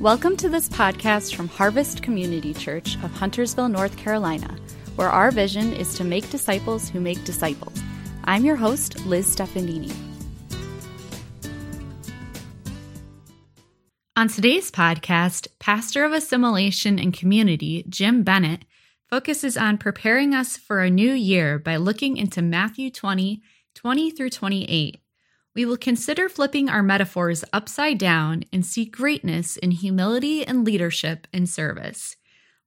Welcome 0.00 0.36
to 0.36 0.48
this 0.48 0.68
podcast 0.68 1.34
from 1.34 1.48
Harvest 1.48 2.04
Community 2.04 2.54
Church 2.54 2.94
of 3.02 3.10
Huntersville, 3.10 3.68
North 3.68 3.96
Carolina, 3.96 4.56
where 4.94 5.08
our 5.08 5.32
vision 5.32 5.72
is 5.72 5.94
to 5.94 6.04
make 6.04 6.30
disciples 6.30 6.88
who 6.88 7.00
make 7.00 7.24
disciples. 7.24 7.82
I'm 8.22 8.44
your 8.44 8.54
host, 8.54 9.04
Liz 9.06 9.34
Stefanini. 9.34 9.92
On 14.16 14.28
today's 14.28 14.70
podcast, 14.70 15.48
Pastor 15.58 16.04
of 16.04 16.12
Assimilation 16.12 17.00
and 17.00 17.12
Community, 17.12 17.84
Jim 17.88 18.22
Bennett, 18.22 18.66
focuses 19.10 19.56
on 19.56 19.78
preparing 19.78 20.32
us 20.32 20.56
for 20.56 20.80
a 20.80 20.90
new 20.90 21.12
year 21.12 21.58
by 21.58 21.74
looking 21.74 22.16
into 22.16 22.40
Matthew 22.40 22.92
20, 22.92 23.42
20 23.74 24.10
through 24.12 24.30
28 24.30 25.00
we 25.58 25.64
will 25.64 25.76
consider 25.76 26.28
flipping 26.28 26.68
our 26.68 26.84
metaphors 26.84 27.44
upside 27.52 27.98
down 27.98 28.44
and 28.52 28.64
see 28.64 28.84
greatness 28.84 29.56
in 29.56 29.72
humility 29.72 30.46
and 30.46 30.64
leadership 30.64 31.26
and 31.32 31.48
service. 31.48 32.14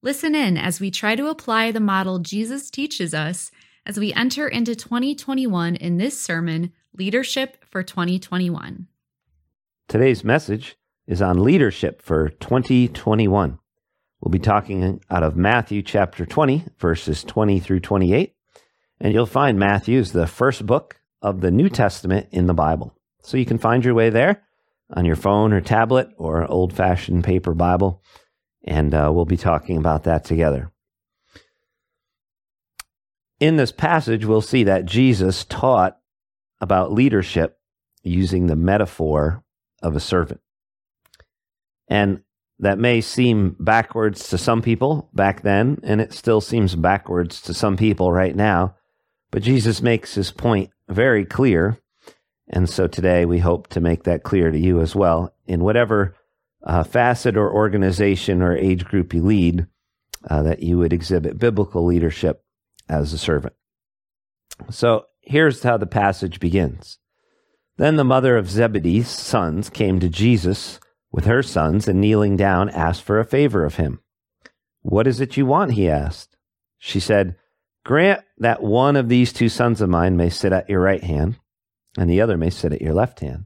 Listen 0.02 0.36
in 0.36 0.58
as 0.58 0.82
we 0.82 0.91
try 0.91 1.16
to 1.16 1.30
apply 1.30 1.72
the 1.72 1.80
model 1.80 2.20
Jesus 2.20 2.70
teaches 2.70 3.13
us 3.13 3.49
as 3.85 3.98
we 3.98 4.12
enter 4.12 4.46
into 4.46 4.76
2021 4.76 5.77
in 5.77 5.99
this 5.99 6.20
sermon, 6.20 6.73
Leadership 6.94 7.63
for 7.63 7.82
2021. 7.82 8.88
Today's 9.88 10.26
message 10.26 10.76
is 11.08 11.21
on 11.21 11.41
leadership 11.41 12.02
for 12.02 12.27
2021. 12.27 13.58
We'll 14.20 14.32
be 14.32 14.38
talking 14.38 15.02
out 15.10 15.23
of 15.23 15.38
Matthew 15.38 15.82
chapter 15.82 16.26
20, 16.26 16.66
verses 16.77 17.23
20 17.23 17.62
through 17.62 17.80
28. 17.80 18.35
And 18.99 19.13
you'll 19.13 19.26
find 19.26 19.58
Matthew 19.58 19.98
is 19.98 20.12
the 20.12 20.27
first 20.27 20.66
book 20.66 21.01
of 21.22 21.42
the 21.42 21.52
New 21.52 21.70
Testament 21.70 22.28
in 22.32 22.48
the 22.48 22.54
Bible. 22.54 22.96
So 23.22 23.38
you 23.38 23.46
can 23.46 23.58
find 23.58 23.86
your 23.86 23.94
way 23.94 24.10
there 24.10 24.44
on 24.94 25.06
your 25.06 25.16
phone 25.16 25.54
or 25.54 25.62
tablet 25.62 26.10
or 26.18 26.46
old 26.50 26.74
fashioned 26.74 27.24
paper 27.24 27.54
Bible. 27.54 28.02
And 28.63 28.94
uh, 28.94 29.12
we'll 29.13 29.26
be 29.26 29.38
talking 29.38 29.78
about 29.78 30.04
that 30.04 30.24
together. 30.24 30.72
In 33.40 33.58
this 33.58 33.72
passage, 33.72 34.26
we'll 34.26 34.41
see 34.41 34.66
that 34.66 34.86
Jesus 34.86 35.46
taught 35.46 35.98
about 36.60 36.94
leadership 36.94 37.58
using 38.04 38.48
the 38.48 38.56
metaphor 38.56 39.44
of 39.82 39.96
a 39.96 40.00
servant. 40.00 40.41
And 41.88 42.22
that 42.60 42.78
may 42.78 43.02
seem 43.02 43.56
backwards 43.60 44.30
to 44.30 44.38
some 44.38 44.62
people 44.62 45.10
back 45.13 45.41
then, 45.41 45.80
and 45.82 46.00
it 46.00 46.13
still 46.13 46.40
seems 46.40 46.76
backwards 46.76 47.41
to 47.41 47.54
some 47.56 47.76
people 47.76 48.12
right 48.12 48.35
now. 48.35 48.76
But 49.32 49.41
Jesus 49.41 49.82
makes 49.82 50.13
his 50.13 50.32
point 50.32 50.70
very 50.92 51.26
clear. 51.26 51.78
And 52.50 52.70
so 52.70 52.88
today 52.88 53.26
we 53.26 53.40
hope 53.40 53.68
to 53.70 53.82
make 53.82 54.04
that 54.04 54.24
clear 54.24 54.52
to 54.52 54.60
you 54.60 54.82
as 54.82 54.96
well. 54.96 55.34
In 55.46 55.64
whatever 55.64 56.16
uh, 56.64 56.84
facet 56.84 57.38
or 57.38 57.52
organization 57.52 58.42
or 58.42 58.56
age 58.56 58.86
group 58.86 59.14
you 59.14 59.24
lead, 59.24 59.68
uh, 60.30 60.44
that 60.44 60.62
you 60.62 60.78
would 60.78 60.94
exhibit 60.94 61.40
biblical 61.40 61.86
leadership 61.86 62.44
as 62.88 63.14
a 63.14 63.18
servant. 63.18 63.54
So 64.69 65.06
here's 65.22 65.64
how 65.64 65.78
the 65.78 65.88
passage 65.88 66.40
begins. 66.40 67.00
Then 67.78 67.96
the 67.96 68.03
mother 68.03 68.38
of 68.38 68.50
Zebedee's 68.50 69.08
sons 69.08 69.69
came 69.69 70.00
to 70.00 70.09
Jesus 70.09 70.80
with 71.12 71.25
her 71.25 71.42
sons 71.42 71.88
and 71.88 72.00
kneeling 72.00 72.38
down 72.38 72.69
asked 72.69 73.02
for 73.02 73.19
a 73.19 73.25
favor 73.25 73.66
of 73.66 73.75
him. 73.75 74.02
What 74.81 75.08
is 75.08 75.19
it 75.19 75.38
you 75.38 75.46
want? 75.46 75.72
he 75.74 75.90
asked. 75.90 76.38
She 76.78 77.00
said, 77.00 77.36
Grant 77.84 78.24
that 78.38 78.62
one 78.62 78.96
of 78.96 79.09
these 79.09 79.34
two 79.34 79.50
sons 79.50 79.81
of 79.81 79.90
mine 79.90 80.16
may 80.16 80.29
sit 80.29 80.53
at 80.53 80.69
your 80.69 80.81
right 80.81 81.03
hand, 81.03 81.38
and 81.97 82.09
the 82.09 82.22
other 82.22 82.38
may 82.38 82.50
sit 82.50 82.73
at 82.73 82.81
your 82.81 82.94
left 82.94 83.19
hand 83.19 83.46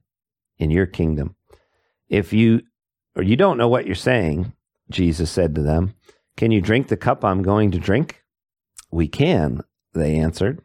in 0.57 0.71
your 0.71 0.85
kingdom. 0.85 1.35
If 2.09 2.33
you 2.33 2.61
or 3.15 3.23
you 3.23 3.35
don't 3.35 3.57
know 3.57 3.69
what 3.69 3.85
you're 3.85 3.95
saying, 3.95 4.53
Jesus 4.89 5.31
said 5.31 5.55
to 5.55 5.61
them, 5.61 5.95
Can 6.37 6.51
you 6.51 6.61
drink 6.61 6.87
the 6.87 6.97
cup 6.97 7.23
I'm 7.23 7.41
going 7.41 7.71
to 7.71 7.79
drink? 7.79 8.23
We 8.91 9.07
can, 9.07 9.61
they 9.93 10.17
answered. 10.17 10.61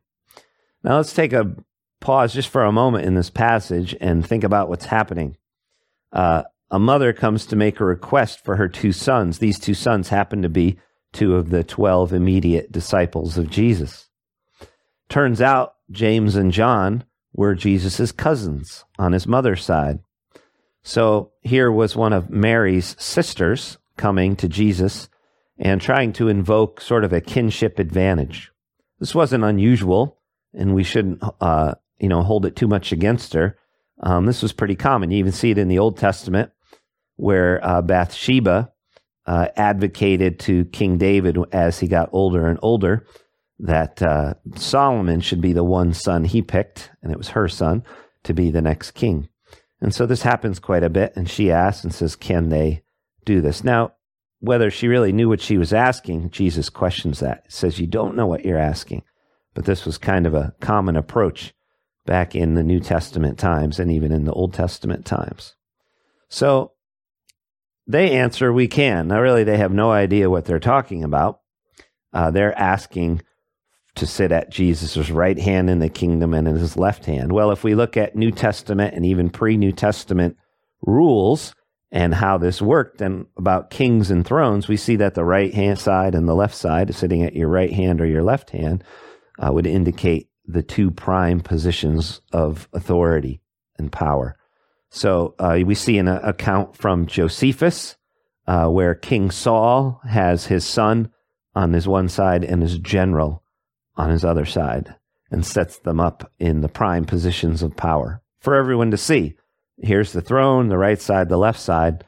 Now 0.82 0.96
let's 0.96 1.12
take 1.12 1.32
a 1.32 1.54
pause 2.00 2.34
just 2.34 2.48
for 2.48 2.64
a 2.64 2.72
moment 2.72 3.06
in 3.06 3.14
this 3.14 3.30
passage 3.30 3.94
and 4.00 4.26
think 4.26 4.44
about 4.44 4.68
what's 4.68 4.86
happening. 4.86 5.36
Uh, 6.12 6.42
a 6.70 6.78
mother 6.78 7.12
comes 7.12 7.46
to 7.46 7.56
make 7.56 7.80
a 7.80 7.84
request 7.84 8.44
for 8.44 8.56
her 8.56 8.68
two 8.68 8.92
sons. 8.92 9.38
These 9.38 9.58
two 9.58 9.74
sons 9.74 10.08
happen 10.08 10.42
to 10.42 10.48
be 10.48 10.78
two 11.12 11.36
of 11.36 11.50
the 11.50 11.64
12 11.64 12.12
immediate 12.12 12.72
disciples 12.72 13.36
of 13.36 13.50
Jesus. 13.50 14.08
Turns 15.08 15.40
out 15.40 15.74
James 15.90 16.36
and 16.36 16.52
John 16.52 17.04
were 17.32 17.54
Jesus' 17.54 18.12
cousins 18.12 18.84
on 18.98 19.12
his 19.12 19.26
mother's 19.26 19.64
side. 19.64 20.00
So 20.82 21.32
here 21.42 21.70
was 21.70 21.96
one 21.96 22.12
of 22.12 22.30
Mary's 22.30 22.96
sisters 22.98 23.78
coming 23.96 24.36
to 24.36 24.48
Jesus 24.48 25.08
and 25.58 25.80
trying 25.80 26.12
to 26.14 26.28
invoke 26.28 26.80
sort 26.80 27.04
of 27.04 27.12
a 27.12 27.20
kinship 27.20 27.78
advantage. 27.78 28.50
This 28.98 29.14
wasn't 29.14 29.44
unusual, 29.44 30.18
and 30.54 30.74
we 30.74 30.84
shouldn't, 30.84 31.22
uh, 31.40 31.74
you 31.98 32.08
know, 32.08 32.22
hold 32.22 32.46
it 32.46 32.56
too 32.56 32.68
much 32.68 32.92
against 32.92 33.34
her. 33.34 33.58
Um, 34.02 34.24
this 34.26 34.42
was 34.42 34.52
pretty 34.52 34.76
common. 34.76 35.10
You 35.10 35.18
even 35.18 35.32
see 35.32 35.50
it 35.50 35.58
in 35.58 35.68
the 35.68 35.78
Old 35.78 35.98
Testament, 35.98 36.50
where 37.16 37.64
uh, 37.64 37.82
Bathsheba 37.82 38.72
uh, 39.26 39.48
advocated 39.56 40.38
to 40.40 40.64
King 40.66 40.98
David 40.98 41.38
as 41.52 41.78
he 41.78 41.86
got 41.86 42.08
older 42.12 42.46
and 42.46 42.58
older 42.62 43.06
that 43.60 44.02
uh, 44.02 44.34
Solomon 44.56 45.20
should 45.20 45.40
be 45.40 45.52
the 45.52 45.64
one 45.64 45.92
son 45.92 46.24
he 46.24 46.42
picked, 46.42 46.90
and 47.02 47.12
it 47.12 47.18
was 47.18 47.28
her 47.30 47.48
son, 47.48 47.84
to 48.24 48.32
be 48.32 48.50
the 48.50 48.62
next 48.62 48.92
king. 48.92 49.28
And 49.80 49.94
so 49.94 50.06
this 50.06 50.22
happens 50.22 50.58
quite 50.58 50.82
a 50.82 50.90
bit, 50.90 51.12
and 51.16 51.28
she 51.28 51.50
asks 51.50 51.84
and 51.84 51.94
says, 51.94 52.16
Can 52.16 52.48
they 52.48 52.82
do 53.24 53.40
this? 53.40 53.62
Now, 53.62 53.92
whether 54.40 54.70
she 54.70 54.88
really 54.88 55.12
knew 55.12 55.28
what 55.28 55.40
she 55.40 55.58
was 55.58 55.72
asking, 55.72 56.30
Jesus 56.30 56.70
questions 56.70 57.20
that. 57.20 57.42
He 57.46 57.52
says, 57.52 57.78
You 57.78 57.86
don't 57.86 58.16
know 58.16 58.26
what 58.26 58.44
you're 58.44 58.58
asking. 58.58 59.02
But 59.54 59.64
this 59.64 59.84
was 59.84 59.98
kind 59.98 60.26
of 60.26 60.34
a 60.34 60.54
common 60.60 60.96
approach 60.96 61.54
back 62.06 62.34
in 62.34 62.54
the 62.54 62.62
New 62.62 62.80
Testament 62.80 63.38
times 63.38 63.78
and 63.78 63.90
even 63.90 64.12
in 64.12 64.24
the 64.24 64.32
Old 64.32 64.54
Testament 64.54 65.04
times. 65.04 65.54
So 66.28 66.72
they 67.86 68.12
answer, 68.12 68.52
We 68.52 68.68
can. 68.68 69.08
Now, 69.08 69.20
really, 69.20 69.44
they 69.44 69.56
have 69.56 69.72
no 69.72 69.90
idea 69.90 70.30
what 70.30 70.44
they're 70.44 70.60
talking 70.60 71.04
about. 71.04 71.40
Uh, 72.12 72.30
they're 72.30 72.58
asking 72.58 73.22
to 73.96 74.06
sit 74.06 74.32
at 74.32 74.50
Jesus' 74.50 75.10
right 75.10 75.38
hand 75.38 75.68
in 75.68 75.78
the 75.78 75.88
kingdom 75.88 76.32
and 76.34 76.46
in 76.46 76.56
his 76.56 76.76
left 76.76 77.04
hand. 77.06 77.32
Well, 77.32 77.50
if 77.50 77.64
we 77.64 77.74
look 77.74 77.96
at 77.96 78.16
New 78.16 78.30
Testament 78.30 78.94
and 78.94 79.04
even 79.04 79.30
pre 79.30 79.56
New 79.56 79.72
Testament 79.72 80.36
rules 80.82 81.54
and 81.92 82.14
how 82.14 82.38
this 82.38 82.62
worked 82.62 83.00
and 83.00 83.26
about 83.36 83.70
kings 83.70 84.10
and 84.10 84.24
thrones, 84.24 84.68
we 84.68 84.76
see 84.76 84.96
that 84.96 85.14
the 85.14 85.24
right 85.24 85.52
hand 85.52 85.78
side 85.78 86.14
and 86.14 86.28
the 86.28 86.34
left 86.34 86.54
side, 86.54 86.94
sitting 86.94 87.22
at 87.22 87.34
your 87.34 87.48
right 87.48 87.72
hand 87.72 88.00
or 88.00 88.06
your 88.06 88.22
left 88.22 88.50
hand, 88.50 88.84
uh, 89.38 89.52
would 89.52 89.66
indicate 89.66 90.28
the 90.46 90.62
two 90.62 90.90
prime 90.90 91.40
positions 91.40 92.20
of 92.32 92.68
authority 92.72 93.40
and 93.78 93.90
power. 93.92 94.36
So 94.90 95.34
uh, 95.38 95.60
we 95.64 95.74
see 95.74 95.98
an 95.98 96.08
account 96.08 96.76
from 96.76 97.06
Josephus 97.06 97.96
uh, 98.46 98.66
where 98.66 98.94
King 98.94 99.30
Saul 99.30 100.00
has 100.08 100.46
his 100.46 100.64
son 100.64 101.10
on 101.54 101.72
his 101.72 101.86
one 101.86 102.08
side 102.08 102.44
and 102.44 102.60
his 102.62 102.78
general 102.78 103.42
on 103.96 104.10
his 104.10 104.24
other 104.24 104.44
side 104.44 104.94
and 105.30 105.46
sets 105.46 105.78
them 105.78 106.00
up 106.00 106.32
in 106.38 106.60
the 106.60 106.68
prime 106.68 107.04
positions 107.04 107.62
of 107.62 107.76
power 107.76 108.20
for 108.40 108.56
everyone 108.56 108.90
to 108.90 108.96
see. 108.96 109.34
Here's 109.78 110.12
the 110.12 110.20
throne, 110.20 110.68
the 110.68 110.78
right 110.78 111.00
side, 111.00 111.28
the 111.28 111.36
left 111.36 111.60
side, 111.60 112.04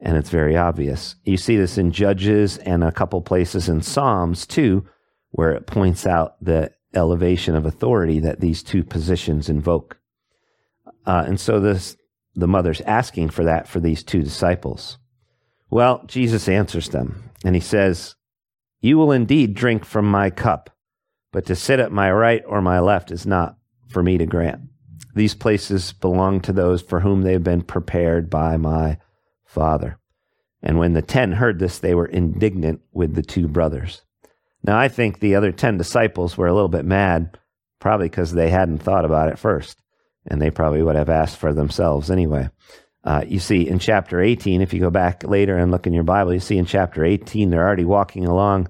and 0.00 0.16
it's 0.16 0.30
very 0.30 0.56
obvious. 0.56 1.16
You 1.24 1.38
see 1.38 1.56
this 1.56 1.78
in 1.78 1.90
Judges 1.90 2.58
and 2.58 2.84
a 2.84 2.92
couple 2.92 3.22
places 3.22 3.68
in 3.68 3.80
Psalms 3.80 4.46
too, 4.46 4.86
where 5.30 5.52
it 5.52 5.66
points 5.66 6.06
out 6.06 6.36
the 6.42 6.70
elevation 6.94 7.54
of 7.54 7.64
authority 7.64 8.20
that 8.20 8.40
these 8.40 8.62
two 8.62 8.84
positions 8.84 9.48
invoke. 9.48 9.98
Uh, 11.06 11.24
and 11.26 11.40
so 11.40 11.60
this 11.60 11.96
the 12.36 12.46
mother's 12.46 12.82
asking 12.82 13.30
for 13.30 13.44
that 13.44 13.66
for 13.66 13.80
these 13.80 14.04
two 14.04 14.22
disciples. 14.22 14.98
Well, 15.70 16.04
Jesus 16.06 16.48
answers 16.48 16.90
them, 16.90 17.30
and 17.44 17.54
he 17.56 17.60
says, 17.60 18.14
You 18.80 18.98
will 18.98 19.10
indeed 19.10 19.54
drink 19.54 19.84
from 19.84 20.04
my 20.04 20.30
cup, 20.30 20.70
but 21.32 21.46
to 21.46 21.56
sit 21.56 21.80
at 21.80 21.90
my 21.90 22.12
right 22.12 22.42
or 22.46 22.60
my 22.60 22.78
left 22.78 23.10
is 23.10 23.26
not 23.26 23.56
for 23.88 24.02
me 24.02 24.18
to 24.18 24.26
grant. 24.26 24.60
These 25.14 25.34
places 25.34 25.94
belong 25.94 26.40
to 26.42 26.52
those 26.52 26.82
for 26.82 27.00
whom 27.00 27.22
they 27.22 27.32
have 27.32 27.42
been 27.42 27.62
prepared 27.62 28.28
by 28.28 28.58
my 28.58 28.98
Father. 29.44 29.98
And 30.62 30.78
when 30.78 30.92
the 30.92 31.02
ten 31.02 31.32
heard 31.32 31.58
this, 31.58 31.78
they 31.78 31.94
were 31.94 32.06
indignant 32.06 32.82
with 32.92 33.14
the 33.14 33.22
two 33.22 33.48
brothers. 33.48 34.02
Now, 34.62 34.78
I 34.78 34.88
think 34.88 35.20
the 35.20 35.34
other 35.34 35.52
ten 35.52 35.78
disciples 35.78 36.36
were 36.36 36.48
a 36.48 36.54
little 36.54 36.68
bit 36.68 36.84
mad, 36.84 37.38
probably 37.80 38.08
because 38.08 38.32
they 38.32 38.50
hadn't 38.50 38.78
thought 38.78 39.04
about 39.04 39.28
it 39.28 39.38
first 39.38 39.80
and 40.28 40.40
they 40.40 40.50
probably 40.50 40.82
would 40.82 40.96
have 40.96 41.08
asked 41.08 41.36
for 41.36 41.52
themselves 41.52 42.10
anyway. 42.10 42.48
Uh, 43.04 43.24
you 43.26 43.38
see 43.38 43.68
in 43.68 43.78
chapter 43.78 44.20
18, 44.20 44.60
if 44.60 44.74
you 44.74 44.80
go 44.80 44.90
back 44.90 45.22
later 45.22 45.56
and 45.56 45.70
look 45.70 45.86
in 45.86 45.92
your 45.92 46.02
Bible, 46.02 46.34
you 46.34 46.40
see 46.40 46.58
in 46.58 46.66
chapter 46.66 47.04
18, 47.04 47.50
they're 47.50 47.64
already 47.64 47.84
walking 47.84 48.26
along 48.26 48.68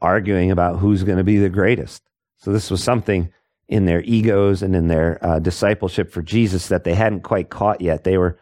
arguing 0.00 0.50
about 0.50 0.78
who's 0.78 1.04
going 1.04 1.18
to 1.18 1.24
be 1.24 1.38
the 1.38 1.48
greatest. 1.48 2.02
So 2.38 2.52
this 2.52 2.70
was 2.70 2.82
something 2.82 3.32
in 3.68 3.84
their 3.84 4.02
egos 4.02 4.62
and 4.62 4.74
in 4.74 4.88
their 4.88 5.24
uh, 5.24 5.38
discipleship 5.38 6.10
for 6.10 6.22
Jesus 6.22 6.68
that 6.68 6.84
they 6.84 6.94
hadn't 6.94 7.22
quite 7.22 7.50
caught 7.50 7.80
yet. 7.80 8.04
They 8.04 8.16
were 8.16 8.38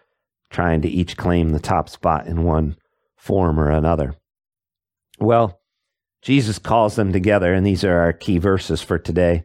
trying 0.51 0.83
to 0.83 0.89
each 0.89 1.17
claim 1.17 1.51
the 1.51 1.59
top 1.59 1.89
spot 1.89 2.27
in 2.27 2.45
one 2.45 2.77
form 3.17 3.59
or 3.59 3.71
another. 3.71 4.15
Well, 5.19 5.61
Jesus 6.23 6.59
calls 6.59 6.97
them 6.97 7.13
together, 7.13 7.53
and 7.53 7.67
these 7.67 7.85
are 7.85 7.99
our 7.99 8.13
key 8.13 8.39
verses 8.39 8.83
for 8.83 8.99
today. 8.99 9.45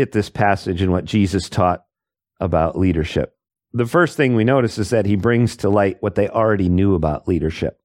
at 0.00 0.12
this 0.12 0.30
passage 0.30 0.82
and 0.82 0.92
what 0.92 1.04
Jesus 1.04 1.48
taught 1.48 1.84
about 2.40 2.78
leadership. 2.78 3.36
The 3.72 3.86
first 3.86 4.16
thing 4.16 4.34
we 4.34 4.44
notice 4.44 4.78
is 4.78 4.90
that 4.90 5.06
he 5.06 5.16
brings 5.16 5.56
to 5.58 5.70
light 5.70 5.98
what 6.00 6.16
they 6.16 6.28
already 6.28 6.68
knew 6.68 6.94
about 6.94 7.28
leadership. 7.28 7.80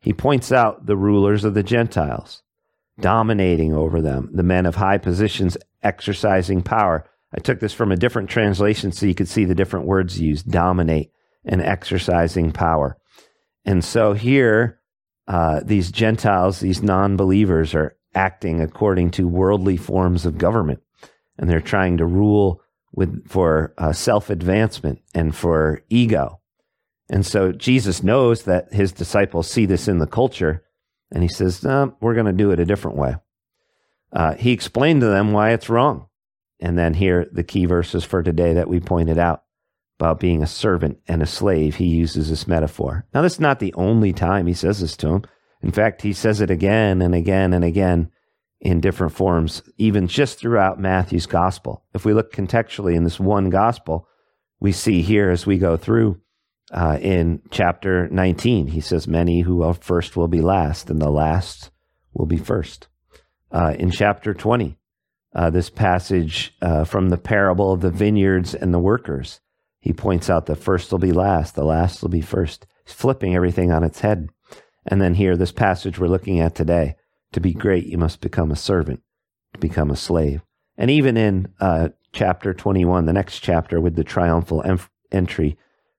He 0.00 0.12
points 0.12 0.52
out 0.52 0.86
the 0.86 0.96
rulers 0.96 1.44
of 1.44 1.54
the 1.54 1.62
Gentiles, 1.62 2.42
dominating 2.98 3.72
over 3.72 4.02
them, 4.02 4.30
the 4.32 4.42
men 4.42 4.66
of 4.66 4.74
high 4.74 4.98
positions 4.98 5.56
exercising 5.82 6.62
power. 6.62 7.08
I 7.32 7.40
took 7.40 7.60
this 7.60 7.72
from 7.72 7.92
a 7.92 7.96
different 7.96 8.28
translation 8.28 8.92
so 8.92 9.06
you 9.06 9.14
could 9.14 9.28
see 9.28 9.44
the 9.44 9.54
different 9.54 9.86
words 9.86 10.20
used 10.20 10.50
dominate 10.50 11.10
and 11.44 11.62
exercising 11.62 12.52
power. 12.52 12.96
And 13.64 13.84
so 13.84 14.12
here, 14.12 14.80
uh, 15.26 15.60
these 15.64 15.90
Gentiles, 15.90 16.60
these 16.60 16.82
non 16.82 17.16
believers, 17.16 17.74
are 17.74 17.96
acting 18.14 18.60
according 18.60 19.10
to 19.12 19.26
worldly 19.26 19.76
forms 19.76 20.26
of 20.26 20.38
government, 20.38 20.80
and 21.38 21.48
they're 21.48 21.60
trying 21.60 21.96
to 21.98 22.06
rule 22.06 22.60
with 22.92 23.28
for 23.28 23.74
uh, 23.78 23.92
self 23.92 24.30
advancement 24.30 25.00
and 25.14 25.34
for 25.34 25.82
ego. 25.88 26.40
And 27.10 27.26
so 27.26 27.52
Jesus 27.52 28.02
knows 28.02 28.44
that 28.44 28.72
his 28.72 28.92
disciples 28.92 29.50
see 29.50 29.66
this 29.66 29.88
in 29.88 29.98
the 29.98 30.06
culture, 30.06 30.64
and 31.10 31.22
he 31.22 31.28
says, 31.28 31.62
no, 31.62 31.96
"We're 32.00 32.14
going 32.14 32.26
to 32.26 32.32
do 32.32 32.50
it 32.50 32.60
a 32.60 32.64
different 32.64 32.96
way." 32.96 33.16
Uh, 34.12 34.34
he 34.34 34.52
explained 34.52 35.00
to 35.00 35.08
them 35.08 35.32
why 35.32 35.50
it's 35.50 35.68
wrong, 35.68 36.06
and 36.60 36.78
then 36.78 36.94
here 36.94 37.26
the 37.30 37.44
key 37.44 37.66
verses 37.66 38.04
for 38.04 38.22
today 38.22 38.54
that 38.54 38.68
we 38.68 38.80
pointed 38.80 39.18
out 39.18 39.44
about 39.98 40.20
being 40.20 40.42
a 40.42 40.46
servant 40.46 40.98
and 41.06 41.22
a 41.22 41.26
slave, 41.26 41.76
he 41.76 41.86
uses 41.86 42.28
this 42.28 42.46
metaphor. 42.48 43.06
Now, 43.14 43.22
this 43.22 43.34
is 43.34 43.40
not 43.40 43.60
the 43.60 43.74
only 43.74 44.12
time 44.12 44.46
he 44.46 44.54
says 44.54 44.80
this 44.80 44.96
to 44.98 45.08
him. 45.08 45.22
In 45.62 45.70
fact, 45.70 46.02
he 46.02 46.12
says 46.12 46.40
it 46.40 46.50
again 46.50 47.00
and 47.00 47.14
again 47.14 47.52
and 47.52 47.64
again 47.64 48.10
in 48.60 48.80
different 48.80 49.12
forms, 49.12 49.62
even 49.76 50.08
just 50.08 50.38
throughout 50.38 50.80
Matthew's 50.80 51.26
gospel. 51.26 51.84
If 51.92 52.04
we 52.04 52.14
look 52.14 52.32
contextually 52.32 52.94
in 52.94 53.04
this 53.04 53.20
one 53.20 53.50
gospel, 53.50 54.08
we 54.60 54.72
see 54.72 55.02
here 55.02 55.30
as 55.30 55.46
we 55.46 55.58
go 55.58 55.76
through 55.76 56.20
uh, 56.72 56.98
in 57.00 57.42
chapter 57.50 58.08
19, 58.08 58.68
he 58.68 58.80
says, 58.80 59.06
Many 59.06 59.42
who 59.42 59.62
are 59.62 59.74
first 59.74 60.16
will 60.16 60.28
be 60.28 60.40
last, 60.40 60.88
and 60.90 61.00
the 61.00 61.10
last 61.10 61.70
will 62.14 62.26
be 62.26 62.38
first. 62.38 62.88
Uh, 63.52 63.74
in 63.78 63.90
chapter 63.90 64.32
20, 64.32 64.76
uh, 65.34 65.50
this 65.50 65.68
passage 65.68 66.54
uh, 66.62 66.84
from 66.84 67.10
the 67.10 67.18
parable 67.18 67.72
of 67.72 67.80
the 67.80 67.90
vineyards 67.90 68.54
and 68.54 68.72
the 68.72 68.78
workers, 68.78 69.40
he 69.80 69.92
points 69.92 70.30
out 70.30 70.46
the 70.46 70.56
first 70.56 70.90
will 70.90 70.98
be 70.98 71.12
last, 71.12 71.54
the 71.54 71.64
last 71.64 72.02
will 72.02 72.08
be 72.08 72.22
first. 72.22 72.66
He's 72.84 72.94
flipping 72.94 73.34
everything 73.34 73.70
on 73.70 73.84
its 73.84 74.00
head. 74.00 74.28
And 74.86 75.00
then 75.00 75.14
here, 75.14 75.36
this 75.36 75.52
passage 75.52 75.98
we're 75.98 76.08
looking 76.08 76.40
at 76.40 76.54
today 76.54 76.96
to 77.34 77.40
be 77.40 77.52
great, 77.52 77.86
you 77.86 77.98
must 77.98 78.20
become 78.20 78.50
a 78.50 78.56
servant, 78.56 79.02
to 79.52 79.60
become 79.60 79.90
a 79.90 79.96
slave. 79.96 80.42
And 80.76 80.90
even 80.90 81.16
in 81.16 81.52
uh, 81.60 81.90
chapter 82.12 82.54
21, 82.54 83.06
the 83.06 83.12
next 83.12 83.40
chapter 83.40 83.80
with 83.80 83.96
the 83.96 84.04
triumphal 84.04 84.62
em- 84.64 84.80
entry, 85.10 85.58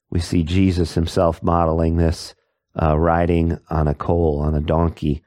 we 0.09 0.19
see 0.21 0.43
Jesus 0.43 0.93
himself 0.93 1.43
modeling 1.43 1.97
this, 1.97 2.35
uh, 2.81 2.97
riding 2.97 3.59
on 3.69 3.87
a 3.87 3.93
coal, 3.93 4.39
on 4.39 4.55
a 4.55 4.61
donkey, 4.61 5.23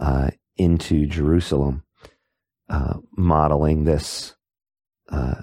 uh, 0.00 0.30
into 0.56 1.06
Jerusalem, 1.06 1.84
uh, 2.68 2.94
modeling 3.16 3.84
this 3.84 4.34
uh, 5.08 5.42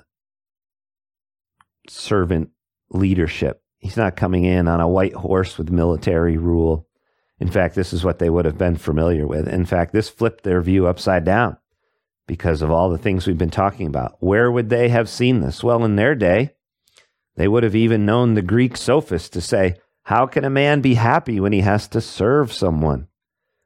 servant 1.88 2.50
leadership. 2.90 3.64
He's 3.78 3.98
not 3.98 4.18
coming 4.18 4.44
in 4.44 4.68
on 4.68 4.82
a 4.82 4.88
white 4.90 5.14
horse 5.14 5.58
with 5.58 5.72
military 5.72 6.38
rule. 6.38 6.88
In 7.42 7.50
fact, 7.50 7.74
this 7.74 7.92
is 7.92 8.04
what 8.04 8.20
they 8.20 8.30
would 8.30 8.46
have 8.46 8.60
been 8.60 8.76
familiar 8.76 9.26
with. 9.26 9.48
In 9.48 9.66
fact, 9.66 9.94
this 9.94 10.10
flipped 10.10 10.44
their 10.44 10.62
view 10.62 10.86
upside 10.86 11.26
down 11.26 11.58
because 12.28 12.62
of 12.62 12.70
all 12.70 12.92
the 12.92 13.00
things 13.00 13.26
we've 13.26 13.36
been 13.36 13.50
talking 13.50 13.88
about. 13.88 14.16
Where 14.20 14.52
would 14.52 14.70
they 14.70 14.90
have 14.90 15.10
seen 15.10 15.42
this? 15.42 15.64
Well, 15.64 15.84
in 15.84 15.96
their 15.96 16.14
day, 16.14 16.52
they 17.38 17.48
would 17.48 17.64
have 17.64 17.76
even 17.76 18.06
known 18.06 18.36
the 18.36 18.44
Greek 18.44 18.78
sophist 18.78 19.34
to 19.34 19.42
say, 19.42 19.78
How 20.04 20.28
can 20.28 20.46
a 20.46 20.52
man 20.52 20.82
be 20.82 20.94
happy 20.94 21.40
when 21.40 21.52
he 21.52 21.62
has 21.62 21.88
to 21.90 22.00
serve 22.00 22.54
someone? 22.54 23.08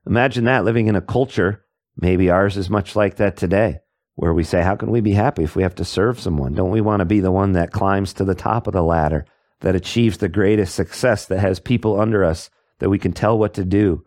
Imagine 0.08 0.46
that 0.46 0.64
living 0.64 0.88
in 0.88 0.96
a 0.96 1.02
culture, 1.02 1.66
maybe 1.98 2.30
ours 2.30 2.56
is 2.56 2.70
much 2.70 2.96
like 2.96 3.18
that 3.18 3.36
today, 3.36 3.80
where 4.14 4.34
we 4.34 4.46
say, 4.46 4.62
How 4.62 4.78
can 4.78 4.90
we 4.90 5.02
be 5.02 5.14
happy 5.14 5.44
if 5.44 5.58
we 5.58 5.64
have 5.64 5.76
to 5.76 5.86
serve 5.86 6.18
someone? 6.18 6.54
Don't 6.54 6.72
we 6.72 6.80
want 6.80 7.02
to 7.02 7.06
be 7.06 7.20
the 7.20 7.30
one 7.32 7.52
that 7.52 7.74
climbs 7.74 8.14
to 8.14 8.24
the 8.24 8.36
top 8.36 8.68
of 8.68 8.74
the 8.74 8.84
ladder, 8.84 9.26
that 9.60 9.76
achieves 9.76 10.20
the 10.20 10.30
greatest 10.30 10.76
success, 10.76 11.26
that 11.26 11.40
has 11.40 11.60
people 11.60 12.00
under 12.00 12.24
us 12.24 12.50
that 12.80 12.90
we 12.90 13.00
can 13.00 13.14
tell 13.14 13.38
what 13.38 13.56
to 13.56 13.66
do 13.66 14.04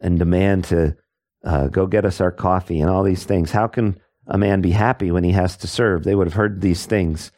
and 0.00 0.18
demand 0.18 0.64
to 0.64 0.96
uh, 1.44 1.68
go 1.68 1.86
get 1.86 2.04
us 2.04 2.20
our 2.20 2.30
coffee 2.32 2.80
and 2.80 2.90
all 2.90 3.02
these 3.02 3.24
things? 3.24 3.50
How 3.50 3.66
can 3.68 3.98
a 4.26 4.38
man 4.38 4.60
be 4.60 4.70
happy 4.70 5.10
when 5.10 5.24
he 5.24 5.32
has 5.32 5.56
to 5.58 5.66
serve? 5.66 6.04
They 6.04 6.14
would 6.14 6.26
have 6.26 6.34
heard 6.34 6.60
these 6.60 6.86
things 6.86 7.32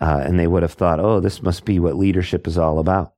uh, 0.00 0.22
and 0.24 0.38
they 0.38 0.46
would 0.46 0.62
have 0.62 0.72
thought, 0.72 1.00
Oh, 1.00 1.20
this 1.20 1.42
must 1.42 1.64
be 1.64 1.78
what 1.78 1.96
leadership 1.96 2.46
is 2.46 2.58
all 2.58 2.78
about. 2.78 3.14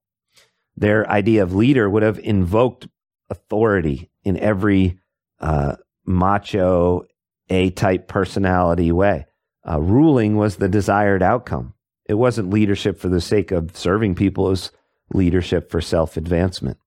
Their 0.76 1.08
idea 1.08 1.42
of 1.42 1.54
leader 1.54 1.88
would 1.88 2.02
have 2.02 2.18
invoked 2.18 2.88
authority 3.30 4.10
in 4.24 4.38
every 4.38 4.98
uh, 5.40 5.76
macho 6.04 7.06
a 7.48 7.70
type 7.70 8.08
personality 8.08 8.90
way. 8.92 9.26
Uh, 9.68 9.80
ruling 9.80 10.36
was 10.36 10.56
the 10.56 10.68
desired 10.68 11.22
outcome. 11.22 11.74
It 12.08 12.14
wasn't 12.14 12.50
leadership 12.50 12.98
for 12.98 13.08
the 13.08 13.20
sake 13.20 13.52
of 13.52 13.76
serving 13.76 14.14
people, 14.14 14.46
it 14.46 14.50
was 14.50 14.70
leadership 15.12 15.70
for 15.70 15.80
self 15.80 16.16
advancement. 16.16 16.78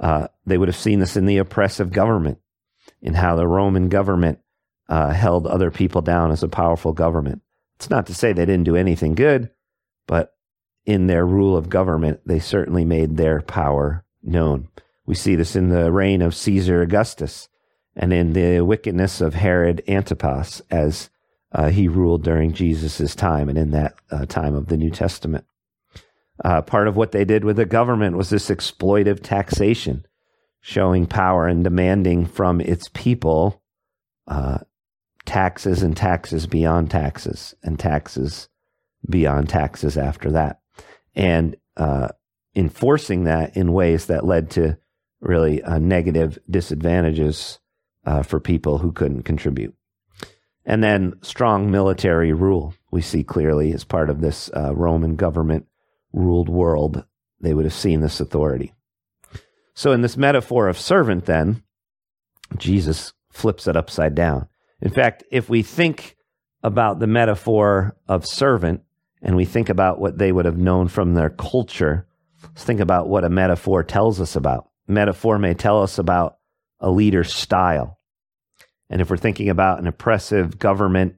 Uh, 0.00 0.28
they 0.46 0.56
would 0.56 0.68
have 0.68 0.76
seen 0.76 0.98
this 0.98 1.16
in 1.16 1.26
the 1.26 1.36
oppressive 1.36 1.92
government, 1.92 2.38
in 3.02 3.14
how 3.14 3.36
the 3.36 3.46
Roman 3.46 3.88
government 3.88 4.38
uh, 4.88 5.10
held 5.10 5.46
other 5.46 5.70
people 5.70 6.00
down 6.00 6.32
as 6.32 6.42
a 6.42 6.48
powerful 6.48 6.92
government. 6.92 7.42
It's 7.76 7.90
not 7.90 8.06
to 8.06 8.14
say 8.14 8.32
they 8.32 8.46
didn't 8.46 8.64
do 8.64 8.76
anything 8.76 9.14
good, 9.14 9.50
but 10.06 10.34
in 10.86 11.06
their 11.06 11.24
rule 11.26 11.56
of 11.56 11.68
government, 11.68 12.20
they 12.26 12.40
certainly 12.40 12.84
made 12.84 13.16
their 13.16 13.42
power 13.42 14.04
known. 14.22 14.68
We 15.06 15.14
see 15.14 15.36
this 15.36 15.54
in 15.54 15.68
the 15.68 15.92
reign 15.92 16.22
of 16.22 16.34
Caesar 16.34 16.82
Augustus 16.82 17.48
and 17.94 18.12
in 18.12 18.32
the 18.32 18.60
wickedness 18.62 19.20
of 19.20 19.34
Herod 19.34 19.82
Antipas 19.86 20.62
as 20.70 21.10
uh, 21.52 21.70
he 21.70 21.88
ruled 21.88 22.22
during 22.22 22.52
Jesus' 22.52 23.14
time 23.14 23.48
and 23.48 23.58
in 23.58 23.70
that 23.72 23.94
uh, 24.10 24.24
time 24.26 24.54
of 24.54 24.66
the 24.66 24.76
New 24.76 24.90
Testament. 24.90 25.44
Uh, 26.42 26.62
part 26.62 26.88
of 26.88 26.96
what 26.96 27.12
they 27.12 27.24
did 27.24 27.44
with 27.44 27.56
the 27.56 27.66
government 27.66 28.16
was 28.16 28.30
this 28.30 28.48
exploitive 28.48 29.22
taxation, 29.22 30.06
showing 30.60 31.06
power 31.06 31.46
and 31.46 31.64
demanding 31.64 32.26
from 32.26 32.60
its 32.60 32.88
people 32.94 33.62
uh, 34.26 34.58
taxes 35.26 35.82
and 35.82 35.96
taxes 35.96 36.46
beyond 36.46 36.90
taxes 36.90 37.54
and 37.62 37.78
taxes 37.78 38.48
beyond 39.08 39.48
taxes 39.48 39.96
after 39.98 40.30
that. 40.32 40.60
And 41.14 41.56
uh, 41.76 42.08
enforcing 42.54 43.24
that 43.24 43.56
in 43.56 43.72
ways 43.72 44.06
that 44.06 44.24
led 44.24 44.50
to 44.50 44.78
really 45.20 45.62
uh, 45.62 45.78
negative 45.78 46.38
disadvantages 46.48 47.58
uh, 48.06 48.22
for 48.22 48.40
people 48.40 48.78
who 48.78 48.92
couldn't 48.92 49.22
contribute. 49.22 49.74
And 50.64 50.82
then 50.82 51.14
strong 51.22 51.70
military 51.70 52.32
rule, 52.32 52.74
we 52.90 53.02
see 53.02 53.24
clearly 53.24 53.72
as 53.72 53.84
part 53.84 54.10
of 54.10 54.20
this 54.20 54.50
uh, 54.54 54.74
Roman 54.74 55.16
government 55.16 55.66
ruled 56.12 56.48
world, 56.48 57.04
they 57.40 57.54
would 57.54 57.64
have 57.64 57.74
seen 57.74 58.00
this 58.00 58.20
authority. 58.20 58.72
So, 59.74 59.92
in 59.92 60.02
this 60.02 60.16
metaphor 60.16 60.68
of 60.68 60.78
servant, 60.78 61.26
then, 61.26 61.62
Jesus 62.56 63.12
flips 63.30 63.66
it 63.66 63.76
upside 63.76 64.14
down. 64.14 64.48
In 64.82 64.90
fact, 64.90 65.24
if 65.30 65.48
we 65.48 65.62
think 65.62 66.16
about 66.62 66.98
the 66.98 67.06
metaphor 67.06 67.96
of 68.08 68.26
servant 68.26 68.82
and 69.22 69.36
we 69.36 69.44
think 69.44 69.68
about 69.68 70.00
what 70.00 70.18
they 70.18 70.32
would 70.32 70.44
have 70.44 70.58
known 70.58 70.88
from 70.88 71.14
their 71.14 71.30
culture, 71.30 72.06
let's 72.42 72.64
think 72.64 72.80
about 72.80 73.08
what 73.08 73.24
a 73.24 73.30
metaphor 73.30 73.82
tells 73.82 74.20
us 74.20 74.36
about. 74.36 74.68
Metaphor 74.88 75.38
may 75.38 75.54
tell 75.54 75.82
us 75.82 75.98
about 75.98 76.38
a 76.80 76.90
leader's 76.90 77.32
style. 77.32 77.98
And 78.88 79.00
if 79.00 79.10
we're 79.10 79.16
thinking 79.16 79.48
about 79.48 79.78
an 79.78 79.86
oppressive 79.86 80.58
government 80.58 81.16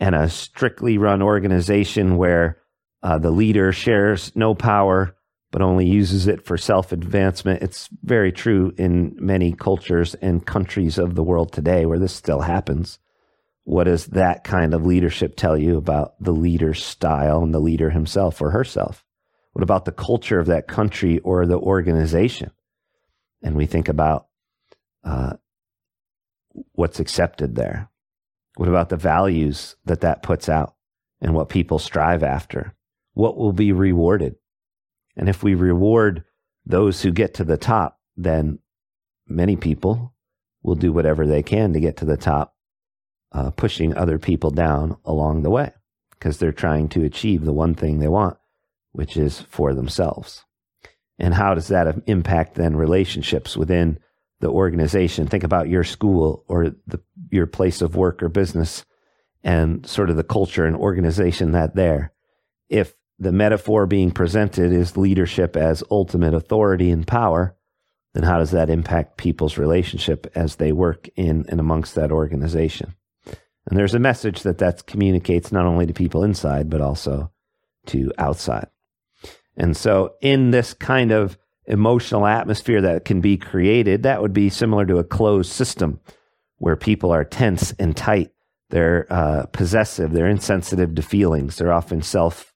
and 0.00 0.14
a 0.14 0.28
strictly 0.28 0.98
run 0.98 1.22
organization 1.22 2.16
where 2.16 2.61
uh, 3.02 3.18
the 3.18 3.30
leader 3.30 3.72
shares 3.72 4.32
no 4.36 4.54
power, 4.54 5.16
but 5.50 5.62
only 5.62 5.86
uses 5.86 6.26
it 6.26 6.44
for 6.44 6.56
self 6.56 6.92
advancement. 6.92 7.62
It's 7.62 7.88
very 8.02 8.32
true 8.32 8.72
in 8.78 9.16
many 9.18 9.52
cultures 9.52 10.14
and 10.14 10.46
countries 10.46 10.98
of 10.98 11.14
the 11.14 11.24
world 11.24 11.52
today 11.52 11.84
where 11.84 11.98
this 11.98 12.14
still 12.14 12.40
happens. 12.40 12.98
What 13.64 13.84
does 13.84 14.06
that 14.06 14.44
kind 14.44 14.74
of 14.74 14.86
leadership 14.86 15.36
tell 15.36 15.56
you 15.56 15.76
about 15.76 16.14
the 16.22 16.32
leader's 16.32 16.82
style 16.82 17.42
and 17.42 17.54
the 17.54 17.60
leader 17.60 17.90
himself 17.90 18.40
or 18.40 18.50
herself? 18.50 19.04
What 19.52 19.62
about 19.62 19.84
the 19.84 19.92
culture 19.92 20.40
of 20.40 20.46
that 20.46 20.66
country 20.66 21.18
or 21.20 21.46
the 21.46 21.58
organization? 21.58 22.50
And 23.42 23.56
we 23.56 23.66
think 23.66 23.88
about 23.88 24.28
uh, 25.04 25.34
what's 26.72 27.00
accepted 27.00 27.54
there. 27.54 27.90
What 28.56 28.68
about 28.68 28.88
the 28.88 28.96
values 28.96 29.76
that 29.84 30.00
that 30.00 30.22
puts 30.22 30.48
out 30.48 30.74
and 31.20 31.34
what 31.34 31.48
people 31.48 31.78
strive 31.78 32.22
after? 32.22 32.74
What 33.14 33.36
will 33.36 33.52
be 33.52 33.72
rewarded? 33.72 34.36
And 35.16 35.28
if 35.28 35.42
we 35.42 35.54
reward 35.54 36.24
those 36.64 37.02
who 37.02 37.10
get 37.10 37.34
to 37.34 37.44
the 37.44 37.56
top, 37.58 38.00
then 38.16 38.58
many 39.26 39.56
people 39.56 40.14
will 40.62 40.74
do 40.74 40.92
whatever 40.92 41.26
they 41.26 41.42
can 41.42 41.72
to 41.72 41.80
get 41.80 41.96
to 41.98 42.04
the 42.04 42.16
top, 42.16 42.54
uh, 43.32 43.50
pushing 43.50 43.94
other 43.94 44.18
people 44.18 44.50
down 44.50 44.96
along 45.04 45.42
the 45.42 45.50
way 45.50 45.72
because 46.10 46.38
they're 46.38 46.52
trying 46.52 46.88
to 46.88 47.04
achieve 47.04 47.44
the 47.44 47.52
one 47.52 47.74
thing 47.74 47.98
they 47.98 48.08
want, 48.08 48.36
which 48.92 49.16
is 49.16 49.40
for 49.40 49.74
themselves. 49.74 50.44
And 51.18 51.34
how 51.34 51.54
does 51.54 51.68
that 51.68 52.02
impact 52.06 52.54
then 52.54 52.76
relationships 52.76 53.56
within 53.56 53.98
the 54.40 54.48
organization? 54.48 55.26
Think 55.26 55.44
about 55.44 55.68
your 55.68 55.84
school 55.84 56.44
or 56.48 56.70
the, 56.86 57.00
your 57.30 57.46
place 57.46 57.82
of 57.82 57.96
work 57.96 58.22
or 58.22 58.28
business 58.28 58.84
and 59.44 59.84
sort 59.86 60.10
of 60.10 60.16
the 60.16 60.24
culture 60.24 60.64
and 60.64 60.76
organization 60.76 61.52
that 61.52 61.74
there. 61.74 62.12
If 62.68 62.94
the 63.22 63.32
metaphor 63.32 63.86
being 63.86 64.10
presented 64.10 64.72
is 64.72 64.96
leadership 64.96 65.56
as 65.56 65.84
ultimate 65.90 66.34
authority 66.34 66.90
and 66.90 67.06
power, 67.06 67.56
then 68.14 68.24
how 68.24 68.38
does 68.38 68.50
that 68.50 68.68
impact 68.68 69.16
people's 69.16 69.56
relationship 69.56 70.30
as 70.34 70.56
they 70.56 70.72
work 70.72 71.08
in 71.14 71.46
and 71.48 71.60
amongst 71.60 71.94
that 71.94 72.10
organization? 72.10 72.94
And 73.24 73.78
there's 73.78 73.94
a 73.94 74.00
message 74.00 74.42
that 74.42 74.58
that 74.58 74.86
communicates 74.86 75.52
not 75.52 75.66
only 75.66 75.86
to 75.86 75.92
people 75.92 76.24
inside, 76.24 76.68
but 76.68 76.80
also 76.80 77.30
to 77.86 78.12
outside. 78.18 78.66
And 79.56 79.76
so, 79.76 80.14
in 80.20 80.50
this 80.50 80.74
kind 80.74 81.12
of 81.12 81.38
emotional 81.66 82.26
atmosphere 82.26 82.80
that 82.80 83.04
can 83.04 83.20
be 83.20 83.36
created, 83.36 84.02
that 84.02 84.20
would 84.20 84.32
be 84.32 84.50
similar 84.50 84.84
to 84.86 84.98
a 84.98 85.04
closed 85.04 85.52
system 85.52 86.00
where 86.56 86.74
people 86.74 87.12
are 87.12 87.24
tense 87.24 87.72
and 87.78 87.96
tight. 87.96 88.32
They're 88.70 89.06
uh, 89.10 89.46
possessive. 89.46 90.10
They're 90.10 90.28
insensitive 90.28 90.96
to 90.96 91.02
feelings. 91.02 91.56
They're 91.56 91.72
often 91.72 92.02
self 92.02 92.51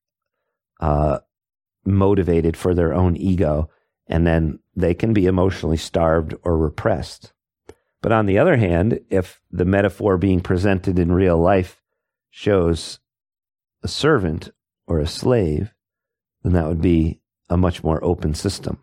uh, 0.80 1.18
motivated 1.85 2.56
for 2.56 2.75
their 2.75 2.92
own 2.92 3.16
ego. 3.16 3.71
And 4.06 4.26
then 4.26 4.61
they 4.75 4.95
can 4.95 5.12
be 5.12 5.26
emotionally 5.26 5.76
starved 5.76 6.35
or 6.42 6.56
repressed. 6.56 7.33
But 8.02 8.12
on 8.12 8.26
the 8.26 8.38
other 8.38 8.56
hand, 8.56 9.00
if 9.11 9.40
the 9.50 9.64
metaphor 9.64 10.16
being 10.16 10.40
presented 10.40 10.99
in 10.99 11.11
real 11.11 11.38
life 11.38 11.83
shows 12.30 13.00
a 13.83 13.88
servant 13.88 14.50
or 14.87 15.00
a 15.00 15.06
slave, 15.06 15.75
then 16.42 16.52
that 16.52 16.68
would 16.68 16.80
be 16.80 17.21
a 17.49 17.56
much 17.56 17.83
more 17.83 18.02
open 18.04 18.35
system. 18.35 18.78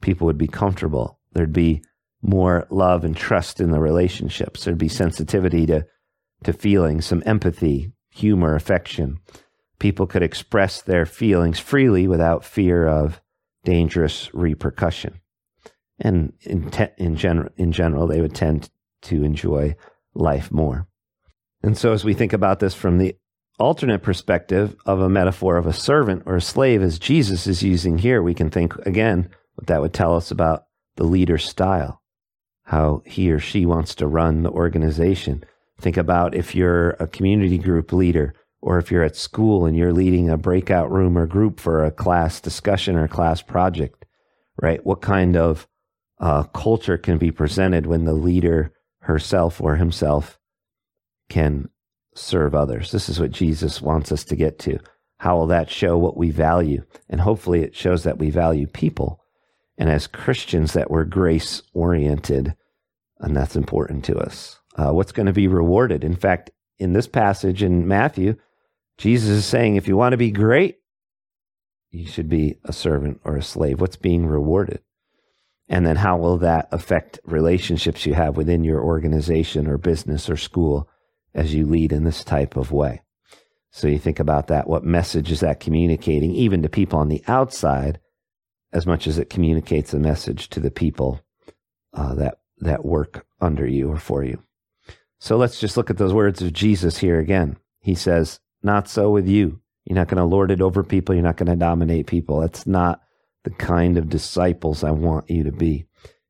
People 0.00 0.26
would 0.26 0.38
be 0.38 0.46
comfortable. 0.46 1.18
There'd 1.32 1.52
be 1.52 1.82
more 2.22 2.66
love 2.70 3.04
and 3.04 3.16
trust 3.16 3.60
in 3.60 3.70
the 3.70 3.80
relationships. 3.80 4.64
There'd 4.64 4.78
be 4.78 4.88
sensitivity 4.88 5.66
to, 5.66 5.86
to 6.44 6.52
feelings, 6.52 7.06
some 7.06 7.22
empathy, 7.26 7.92
humor, 8.10 8.54
affection. 8.54 9.18
People 9.78 10.06
could 10.06 10.22
express 10.22 10.82
their 10.82 11.06
feelings 11.06 11.58
freely 11.58 12.06
without 12.06 12.44
fear 12.44 12.86
of 12.86 13.20
dangerous 13.64 14.32
repercussion. 14.32 15.20
And 15.98 16.32
in, 16.40 16.70
te- 16.70 16.88
in, 16.98 17.18
in 17.56 17.72
general, 17.72 18.06
they 18.06 18.20
would 18.20 18.34
tend 18.34 18.70
to 19.02 19.22
enjoy 19.22 19.76
life 20.14 20.50
more. 20.50 20.86
And 21.62 21.76
so, 21.76 21.92
as 21.92 22.04
we 22.04 22.14
think 22.14 22.32
about 22.32 22.60
this 22.60 22.74
from 22.74 22.98
the 22.98 23.16
alternate 23.58 24.02
perspective 24.02 24.76
of 24.84 25.00
a 25.00 25.08
metaphor 25.08 25.56
of 25.56 25.66
a 25.66 25.72
servant 25.72 26.22
or 26.26 26.36
a 26.36 26.40
slave, 26.40 26.82
as 26.82 26.98
Jesus 26.98 27.46
is 27.46 27.62
using 27.62 27.98
here, 27.98 28.22
we 28.22 28.34
can 28.34 28.50
think 28.50 28.74
again 28.86 29.30
what 29.54 29.66
that 29.66 29.80
would 29.80 29.94
tell 29.94 30.14
us 30.14 30.30
about 30.30 30.64
the 30.96 31.04
leader's 31.04 31.44
style, 31.44 32.02
how 32.64 33.02
he 33.06 33.30
or 33.30 33.38
she 33.38 33.64
wants 33.64 33.94
to 33.96 34.06
run 34.06 34.42
the 34.42 34.50
organization. 34.50 35.44
Think 35.80 35.96
about 35.96 36.34
if 36.34 36.54
you're 36.54 36.90
a 36.90 37.06
community 37.06 37.58
group 37.58 37.92
leader 37.92 38.34
or 38.66 38.78
if 38.78 38.90
you're 38.90 39.04
at 39.04 39.14
school 39.14 39.64
and 39.64 39.76
you're 39.76 39.92
leading 39.92 40.28
a 40.28 40.36
breakout 40.36 40.90
room 40.90 41.16
or 41.16 41.24
group 41.24 41.60
for 41.60 41.84
a 41.84 41.92
class 41.92 42.40
discussion 42.40 42.96
or 42.96 43.06
class 43.06 43.40
project, 43.40 44.04
right? 44.60 44.84
What 44.84 45.00
kind 45.00 45.36
of 45.36 45.68
uh, 46.18 46.42
culture 46.42 46.98
can 46.98 47.16
be 47.16 47.30
presented 47.30 47.86
when 47.86 48.06
the 48.06 48.12
leader 48.12 48.72
herself 49.02 49.60
or 49.60 49.76
himself 49.76 50.40
can 51.28 51.68
serve 52.16 52.56
others. 52.56 52.90
This 52.90 53.08
is 53.08 53.20
what 53.20 53.30
Jesus 53.30 53.80
wants 53.80 54.10
us 54.10 54.24
to 54.24 54.34
get 54.34 54.58
to. 54.60 54.80
How 55.18 55.36
will 55.36 55.46
that 55.46 55.70
show 55.70 55.96
what 55.96 56.16
we 56.16 56.30
value? 56.32 56.84
And 57.08 57.20
hopefully 57.20 57.62
it 57.62 57.76
shows 57.76 58.02
that 58.02 58.18
we 58.18 58.30
value 58.30 58.66
people. 58.66 59.22
And 59.78 59.88
as 59.88 60.08
Christians, 60.08 60.72
that 60.72 60.90
we're 60.90 61.04
grace 61.04 61.62
oriented. 61.72 62.56
And 63.20 63.36
that's 63.36 63.54
important 63.54 64.04
to 64.06 64.16
us. 64.16 64.58
Uh, 64.74 64.90
what's 64.90 65.12
going 65.12 65.26
to 65.26 65.32
be 65.32 65.46
rewarded? 65.46 66.02
In 66.02 66.16
fact, 66.16 66.50
in 66.80 66.94
this 66.94 67.06
passage 67.06 67.62
in 67.62 67.86
Matthew, 67.86 68.36
Jesus 68.98 69.30
is 69.30 69.46
saying, 69.46 69.76
if 69.76 69.88
you 69.88 69.96
want 69.96 70.12
to 70.12 70.18
be 70.18 70.30
great, 70.30 70.78
you 71.90 72.06
should 72.06 72.28
be 72.28 72.58
a 72.64 72.72
servant 72.72 73.20
or 73.24 73.36
a 73.36 73.42
slave. 73.42 73.80
What's 73.80 73.96
being 73.96 74.26
rewarded? 74.26 74.80
And 75.68 75.86
then 75.86 75.96
how 75.96 76.16
will 76.16 76.38
that 76.38 76.68
affect 76.72 77.20
relationships 77.24 78.06
you 78.06 78.14
have 78.14 78.36
within 78.36 78.64
your 78.64 78.82
organization 78.82 79.66
or 79.66 79.78
business 79.78 80.30
or 80.30 80.36
school? 80.36 80.88
as 81.36 81.54
you 81.54 81.66
lead 81.66 81.92
in 81.92 82.02
this 82.02 82.24
type 82.24 82.56
of 82.56 82.72
way. 82.72 83.02
So 83.70 83.86
you 83.86 83.98
think 83.98 84.18
about 84.18 84.46
that. 84.46 84.66
What 84.66 84.84
message 84.84 85.30
is 85.30 85.40
that 85.40 85.60
communicating, 85.60 86.34
even 86.34 86.62
to 86.62 86.68
people 86.68 86.98
on 86.98 87.08
the 87.08 87.22
outside, 87.28 88.00
as 88.72 88.86
much 88.86 89.06
as 89.06 89.18
it 89.18 89.30
communicates 89.30 89.92
a 89.92 89.98
message 89.98 90.48
to 90.48 90.60
the 90.60 90.70
people 90.70 91.20
uh, 91.92 92.14
that 92.14 92.38
that 92.58 92.86
work 92.86 93.26
under 93.38 93.66
you 93.66 93.92
or 93.92 93.98
for 93.98 94.24
you? 94.24 94.42
So 95.20 95.36
let's 95.36 95.60
just 95.60 95.76
look 95.76 95.90
at 95.90 95.98
those 95.98 96.14
words 96.14 96.40
of 96.40 96.54
Jesus 96.54 96.96
here 96.96 97.20
again. 97.20 97.58
He 97.80 97.94
says, 97.94 98.40
"Not 98.66 98.88
so 98.88 99.10
with 99.10 99.26
you. 99.26 99.60
You're 99.84 99.96
not 99.96 100.08
going 100.08 100.18
to 100.18 100.24
lord 100.24 100.50
it 100.50 100.60
over 100.60 100.82
people. 100.82 101.14
You're 101.14 101.24
not 101.24 101.36
going 101.36 101.48
to 101.48 101.56
dominate 101.56 102.06
people. 102.06 102.40
That's 102.40 102.66
not 102.66 103.00
the 103.44 103.50
kind 103.50 103.96
of 103.96 104.10
disciples 104.10 104.84
I 104.84 104.90
want 104.90 105.30
you 105.30 105.44
to 105.44 105.52
be. 105.52 105.86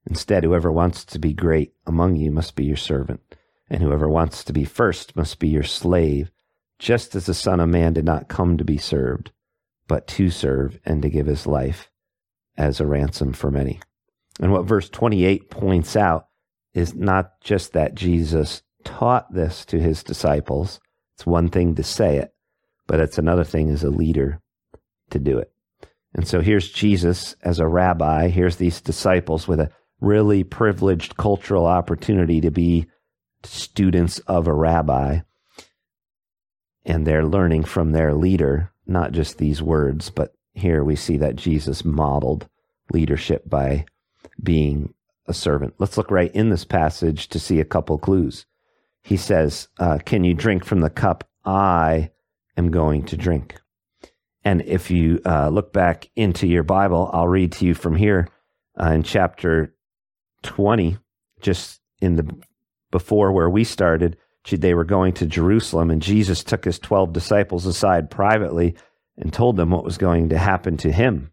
Instead, 0.09 0.45
whoever 0.45 0.71
wants 0.71 1.05
to 1.07 1.19
be 1.19 1.33
great 1.33 1.73
among 1.87 2.17
you 2.17 2.31
must 2.31 2.55
be 2.55 2.65
your 2.65 2.77
servant." 2.77 3.21
and 3.69 3.83
whoever 3.83 4.09
wants 4.09 4.45
to 4.45 4.53
be 4.53 4.65
first 4.65 5.17
must 5.17 5.39
be 5.39 5.49
your 5.49 5.63
slave, 5.63 6.31
just 6.79 7.15
as 7.15 7.27
the 7.27 7.35
Son 7.35 7.61
of 7.61 7.69
Man 7.69 7.93
did 7.93 8.05
not 8.05 8.29
come 8.29 8.57
to 8.57 8.65
be 8.65 8.79
served, 8.79 9.33
but 9.89 10.07
to 10.07 10.31
serve 10.31 10.79
and 10.85 11.03
to 11.03 11.11
give 11.11 11.27
his 11.27 11.47
life 11.47 11.91
as 12.57 12.81
a 12.81 12.87
ransom 12.87 13.33
for 13.33 13.51
many. 13.51 13.81
And 14.41 14.53
what 14.53 14.67
verse 14.67 14.89
28 14.89 15.51
points 15.51 15.97
out 15.97 16.29
is 16.75 16.95
not 16.95 17.41
just 17.41 17.73
that 17.73 17.95
Jesus 17.95 18.63
taught 18.85 19.33
this 19.33 19.65
to 19.67 19.81
his 19.81 20.03
disciples. 20.03 20.79
It's 21.17 21.27
one 21.27 21.49
thing 21.49 21.75
to 21.77 21.83
say 21.83 22.19
it, 22.19 22.35
but 22.87 23.01
it's 23.01 23.17
another 23.17 23.45
thing 23.45 23.71
as 23.71 23.83
a 23.83 23.91
leader 23.91 24.41
to 25.11 25.19
do 25.19 25.39
it. 25.39 25.51
And 26.15 26.29
so 26.29 26.41
here's 26.41 26.71
Jesus 26.71 27.35
as 27.43 27.59
a 27.59 27.67
rabbi. 27.67 28.29
Here's 28.29 28.57
these 28.57 28.81
disciples 28.81 29.49
with 29.49 29.61
a 29.61 29.71
really 30.01 30.45
privileged 30.45 31.17
cultural 31.17 31.67
opportunity 31.67 32.41
to 32.43 32.51
be 32.51 32.87
students 33.43 34.19
of 34.21 34.47
a 34.47 34.53
rabbi, 34.53 35.21
and 36.85 37.07
they're 37.07 37.25
learning 37.25 37.65
from 37.65 37.93
their 37.93 38.15
leader, 38.15 38.73
not 38.87 39.13
just 39.13 39.39
these 39.39 39.63
words, 39.63 40.11
but 40.11 40.35
here 40.55 40.85
we 40.85 40.97
see 40.97 41.17
that 41.17 41.37
Jesus 41.37 41.85
modeled 41.85 42.49
leadership 42.93 43.49
by 43.49 43.87
being 44.43 44.93
a 45.27 45.35
servant. 45.35 45.75
Let's 45.79 45.97
look 45.97 46.11
right 46.11 46.35
in 46.35 46.51
this 46.51 46.65
passage 46.65 47.29
to 47.29 47.39
see 47.39 47.59
a 47.59 47.65
couple 47.65 47.99
clues. 47.99 48.47
He 49.07 49.17
says, 49.17 49.69
uh, 49.79 49.99
Can 50.05 50.25
you 50.25 50.35
drink 50.35 50.65
from 50.65 50.81
the 50.81 50.91
cup 50.91 51.23
I 51.45 52.11
am 52.57 52.73
going 52.73 53.05
to 53.05 53.17
drink? 53.17 53.55
And 54.45 54.63
if 54.63 54.91
you 54.91 55.21
uh, 55.25 55.49
look 55.49 55.73
back 55.73 56.11
into 56.17 56.49
your 56.49 56.65
Bible, 56.65 57.09
I'll 57.13 57.29
read 57.29 57.53
to 57.53 57.67
you 57.67 57.75
from 57.75 57.95
here 57.95 58.27
uh, 58.81 58.91
in 58.91 59.05
chapter 59.05 59.77
20, 60.43 60.99
just 61.41 61.81
in 62.01 62.17
the 62.17 62.37
before 62.91 63.31
where 63.31 63.49
we 63.49 63.63
started, 63.63 64.17
they 64.51 64.75
were 64.75 64.85
going 64.85 65.13
to 65.15 65.27
Jerusalem, 65.27 65.91
and 65.91 66.03
Jesus 66.03 66.43
took 66.43 66.65
his 66.65 66.81
12 66.81 67.13
disciples 67.13 67.65
aside 67.65 68.11
privately 68.11 68.75
and 69.17 69.33
told 69.33 69.57
them 69.57 69.71
what 69.71 69.85
was 69.85 69.99
going 69.99 70.31
to 70.31 70.39
happen 70.39 70.77
to 70.79 70.91
him. 70.91 71.31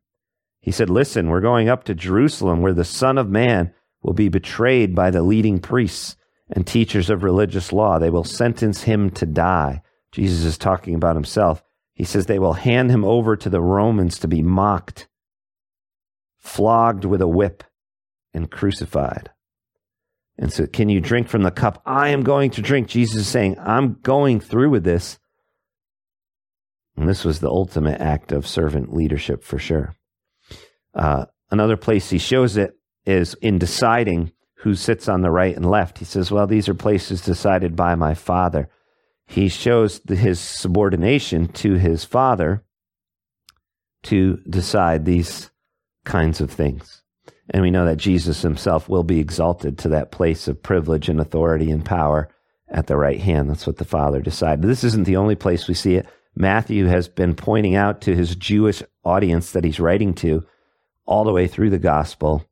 He 0.62 0.72
said, 0.72 0.92
Listen, 0.92 1.30
we're 1.30 1.42
going 1.42 1.70
up 1.70 1.86
to 1.86 1.96
Jerusalem 1.96 2.62
where 2.62 2.74
the 2.74 2.86
Son 2.86 3.18
of 3.18 3.30
Man 3.30 3.74
will 4.04 4.14
be 4.14 4.30
betrayed 4.30 4.94
by 4.94 5.10
the 5.10 5.24
leading 5.24 5.60
priests 5.60 6.16
and 6.54 6.66
teachers 6.66 7.10
of 7.10 7.24
religious 7.24 7.74
law. 7.74 8.00
They 8.00 8.10
will 8.10 8.24
sentence 8.24 8.84
him 8.84 9.10
to 9.12 9.26
die. 9.26 9.82
Jesus 10.12 10.46
is 10.46 10.58
talking 10.58 10.96
about 10.96 11.16
himself. 11.16 11.64
He 11.94 12.04
says 12.04 12.26
they 12.26 12.40
will 12.40 12.54
hand 12.54 12.92
him 12.92 13.04
over 13.04 13.36
to 13.36 13.50
the 13.50 13.62
Romans 13.62 14.20
to 14.20 14.28
be 14.28 14.42
mocked 14.42 15.08
flogged 16.44 17.06
with 17.06 17.22
a 17.22 17.28
whip, 17.28 17.64
and 18.34 18.52
crucified. 18.52 19.32
And 20.38 20.52
so, 20.52 20.66
can 20.66 20.90
you 20.90 21.00
drink 21.00 21.30
from 21.30 21.44
the 21.44 21.52
cup 21.52 21.82
I 21.86 22.10
am 22.10 22.24
going 22.24 22.52
to 22.52 22.62
drink? 22.62 22.88
Jesus 22.88 23.22
is 23.22 23.28
saying, 23.28 23.58
I'm 23.60 24.00
going 24.02 24.40
through 24.40 24.72
with 24.72 24.84
this. 24.84 25.20
And 26.98 27.08
this 27.08 27.24
was 27.24 27.40
the 27.40 27.50
ultimate 27.50 28.02
act 28.02 28.32
of 28.32 28.48
servant 28.48 28.94
leadership 28.94 29.44
for 29.44 29.58
sure. 29.58 29.96
Uh, 30.94 31.26
another 31.50 31.78
place 31.78 32.10
he 32.10 32.18
shows 32.18 32.58
it 32.58 32.74
is 33.06 33.36
in 33.36 33.58
deciding 33.58 34.32
who 34.64 34.76
sits 34.76 35.10
on 35.10 35.22
the 35.22 35.30
right 35.30 35.56
and 35.58 35.70
left. 35.70 35.98
He 35.98 36.06
says, 36.06 36.32
Well, 36.32 36.48
these 36.48 36.70
are 36.70 36.74
places 36.74 37.22
decided 37.22 37.76
by 37.76 37.96
my 37.96 38.14
Father. 38.14 38.70
He 39.28 39.50
shows 39.50 40.00
his 40.08 40.40
subordination 40.40 41.50
to 41.50 41.74
his 41.74 42.06
Father 42.06 42.64
to 44.04 44.38
decide 44.50 45.04
these 45.04 45.52
kinds 46.06 46.40
of 46.40 46.50
things. 46.50 47.02
And 47.50 47.62
we 47.62 47.72
know 47.72 47.86
that 47.86 47.98
Jesus 47.98 48.42
himself 48.42 48.88
will 48.88 49.04
be 49.04 49.20
exalted 49.20 49.78
to 49.80 49.90
that 49.90 50.12
place 50.12 50.48
of 50.48 50.64
privilege 50.64 51.10
and 51.10 51.20
authority 51.20 51.70
and 51.70 51.84
power 51.84 52.30
at 52.70 52.88
the 52.88 52.96
right 52.96 53.20
hand. 53.20 53.50
That's 53.50 53.68
what 53.68 53.78
the 53.78 53.86
Father 53.86 54.22
decided. 54.22 54.64
This 54.64 54.86
isn't 54.86 55.04
the 55.04 55.18
only 55.18 55.36
place 55.36 55.68
we 55.68 55.74
see 55.74 55.96
it. 55.96 56.08
Matthew 56.36 56.86
has 56.86 57.10
been 57.10 57.36
pointing 57.36 57.76
out 57.76 58.00
to 58.02 58.16
his 58.16 58.34
Jewish 58.38 58.82
audience 59.04 59.52
that 59.52 59.66
he's 59.66 59.82
writing 59.82 60.14
to 60.16 60.46
all 61.06 61.26
the 61.26 61.34
way 61.34 61.48
through 61.48 61.70
the 61.70 61.78
gospel 61.78 62.46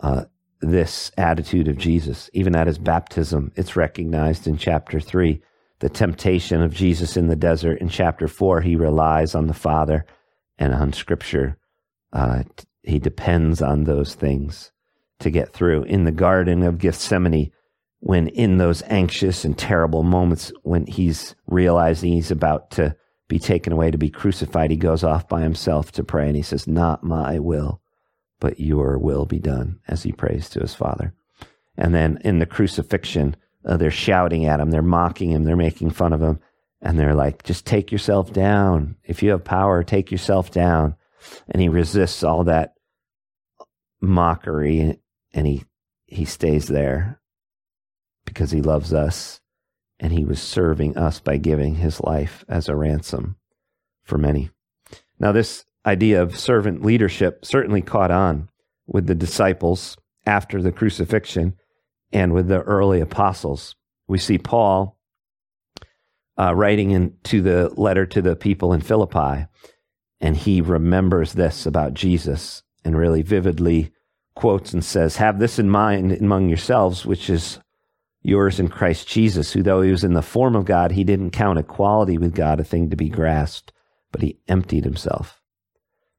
uh, 0.00 0.24
this 0.70 1.10
attitude 1.16 1.68
of 1.68 1.78
Jesus. 1.78 2.30
Even 2.32 2.54
at 2.54 2.66
his 2.66 2.78
baptism, 2.78 3.52
it's 3.56 3.76
recognized 3.76 4.46
in 4.46 4.56
chapter 4.56 5.00
3. 5.00 5.40
The 5.80 5.88
temptation 5.88 6.62
of 6.62 6.74
Jesus 6.74 7.16
in 7.16 7.28
the 7.28 7.36
desert. 7.36 7.80
In 7.80 7.88
chapter 7.88 8.28
4, 8.28 8.60
he 8.60 8.76
relies 8.76 9.34
on 9.34 9.46
the 9.46 9.54
Father 9.54 10.06
and 10.58 10.74
on 10.74 10.92
Scripture 10.92 11.58
uh, 12.14 12.44
he 12.84 12.98
depends 12.98 13.60
on 13.60 13.84
those 13.84 14.14
things 14.14 14.70
to 15.18 15.30
get 15.30 15.52
through. 15.52 15.82
In 15.82 16.04
the 16.04 16.12
Garden 16.12 16.62
of 16.62 16.78
Gethsemane, 16.78 17.50
when 17.98 18.28
in 18.28 18.58
those 18.58 18.82
anxious 18.82 19.44
and 19.44 19.58
terrible 19.58 20.02
moments, 20.02 20.52
when 20.62 20.86
he's 20.86 21.34
realizing 21.46 22.12
he's 22.12 22.30
about 22.30 22.70
to 22.72 22.94
be 23.28 23.38
taken 23.38 23.72
away 23.72 23.90
to 23.90 23.98
be 23.98 24.10
crucified, 24.10 24.70
he 24.70 24.76
goes 24.76 25.02
off 25.02 25.28
by 25.28 25.42
himself 25.42 25.90
to 25.92 26.04
pray 26.04 26.28
and 26.28 26.36
he 26.36 26.42
says, 26.42 26.68
Not 26.68 27.02
my 27.02 27.38
will, 27.38 27.80
but 28.44 28.60
your 28.60 28.98
will 28.98 29.24
be 29.24 29.38
done, 29.38 29.80
as 29.88 30.02
he 30.02 30.12
prays 30.12 30.50
to 30.50 30.60
his 30.60 30.74
Father. 30.74 31.14
And 31.78 31.94
then 31.94 32.18
in 32.26 32.40
the 32.40 32.44
crucifixion, 32.44 33.36
uh, 33.64 33.78
they're 33.78 33.90
shouting 33.90 34.44
at 34.44 34.60
him, 34.60 34.70
they're 34.70 34.82
mocking 34.82 35.30
him, 35.30 35.44
they're 35.44 35.56
making 35.56 35.92
fun 35.92 36.12
of 36.12 36.20
him, 36.20 36.40
and 36.82 36.98
they're 36.98 37.14
like, 37.14 37.42
Just 37.42 37.64
take 37.64 37.90
yourself 37.90 38.34
down. 38.34 38.96
If 39.02 39.22
you 39.22 39.30
have 39.30 39.44
power, 39.44 39.82
take 39.82 40.10
yourself 40.10 40.50
down. 40.50 40.94
And 41.48 41.62
he 41.62 41.70
resists 41.70 42.22
all 42.22 42.44
that 42.44 42.74
mockery 44.02 45.00
and 45.32 45.46
he 45.46 45.64
he 46.04 46.26
stays 46.26 46.68
there 46.68 47.22
because 48.26 48.50
he 48.50 48.60
loves 48.60 48.92
us 48.92 49.40
and 49.98 50.12
he 50.12 50.22
was 50.22 50.42
serving 50.42 50.98
us 50.98 51.18
by 51.18 51.38
giving 51.38 51.76
his 51.76 51.98
life 52.02 52.44
as 52.46 52.68
a 52.68 52.76
ransom 52.76 53.36
for 54.02 54.18
many. 54.18 54.50
Now 55.18 55.32
this 55.32 55.64
idea 55.86 56.22
of 56.22 56.38
servant 56.38 56.84
leadership 56.84 57.44
certainly 57.44 57.82
caught 57.82 58.10
on 58.10 58.48
with 58.86 59.06
the 59.06 59.14
disciples 59.14 59.96
after 60.26 60.62
the 60.62 60.72
crucifixion 60.72 61.54
and 62.12 62.32
with 62.32 62.48
the 62.48 62.62
early 62.62 63.00
apostles. 63.00 63.76
We 64.08 64.18
see 64.18 64.38
Paul 64.38 64.98
uh, 66.38 66.54
writing 66.54 66.90
into 66.90 67.42
the 67.42 67.70
letter 67.76 68.06
to 68.06 68.22
the 68.22 68.36
people 68.36 68.72
in 68.72 68.80
Philippi, 68.80 69.46
and 70.20 70.36
he 70.36 70.60
remembers 70.60 71.32
this 71.32 71.66
about 71.66 71.94
Jesus 71.94 72.62
and 72.84 72.96
really 72.96 73.22
vividly 73.22 73.92
quotes 74.34 74.72
and 74.72 74.84
says, 74.84 75.16
Have 75.16 75.38
this 75.38 75.58
in 75.58 75.70
mind 75.70 76.12
among 76.12 76.48
yourselves, 76.48 77.06
which 77.06 77.30
is 77.30 77.58
yours 78.22 78.58
in 78.58 78.68
Christ 78.68 79.06
Jesus, 79.06 79.52
who, 79.52 79.62
though 79.62 79.82
he 79.82 79.90
was 79.90 80.04
in 80.04 80.14
the 80.14 80.22
form 80.22 80.56
of 80.56 80.64
God, 80.64 80.92
he 80.92 81.04
didn't 81.04 81.30
count 81.30 81.58
equality 81.58 82.18
with 82.18 82.34
God 82.34 82.58
a 82.58 82.64
thing 82.64 82.90
to 82.90 82.96
be 82.96 83.08
grasped, 83.08 83.72
but 84.10 84.22
he 84.22 84.38
emptied 84.48 84.84
himself 84.84 85.43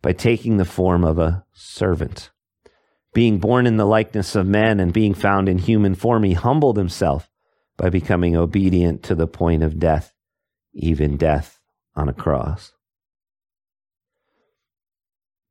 by 0.05 0.13
taking 0.13 0.57
the 0.57 0.65
form 0.65 1.03
of 1.03 1.17
a 1.17 1.43
servant. 1.51 2.29
Being 3.15 3.39
born 3.39 3.65
in 3.65 3.77
the 3.77 3.87
likeness 3.87 4.35
of 4.35 4.45
men 4.45 4.79
and 4.79 4.93
being 4.93 5.15
found 5.15 5.49
in 5.49 5.57
human 5.57 5.95
form, 5.95 6.21
he 6.21 6.33
humbled 6.33 6.77
himself 6.77 7.27
by 7.75 7.89
becoming 7.89 8.35
obedient 8.35 9.01
to 9.01 9.15
the 9.15 9.25
point 9.25 9.63
of 9.63 9.79
death, 9.79 10.13
even 10.75 11.17
death 11.17 11.59
on 11.95 12.07
a 12.07 12.13
cross. 12.13 12.73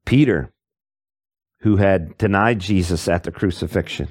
Peter 0.06 0.52
who 1.62 1.78
had 1.78 2.16
denied 2.16 2.60
Jesus 2.60 3.08
at 3.08 3.24
the 3.24 3.32
crucifixion 3.32 4.06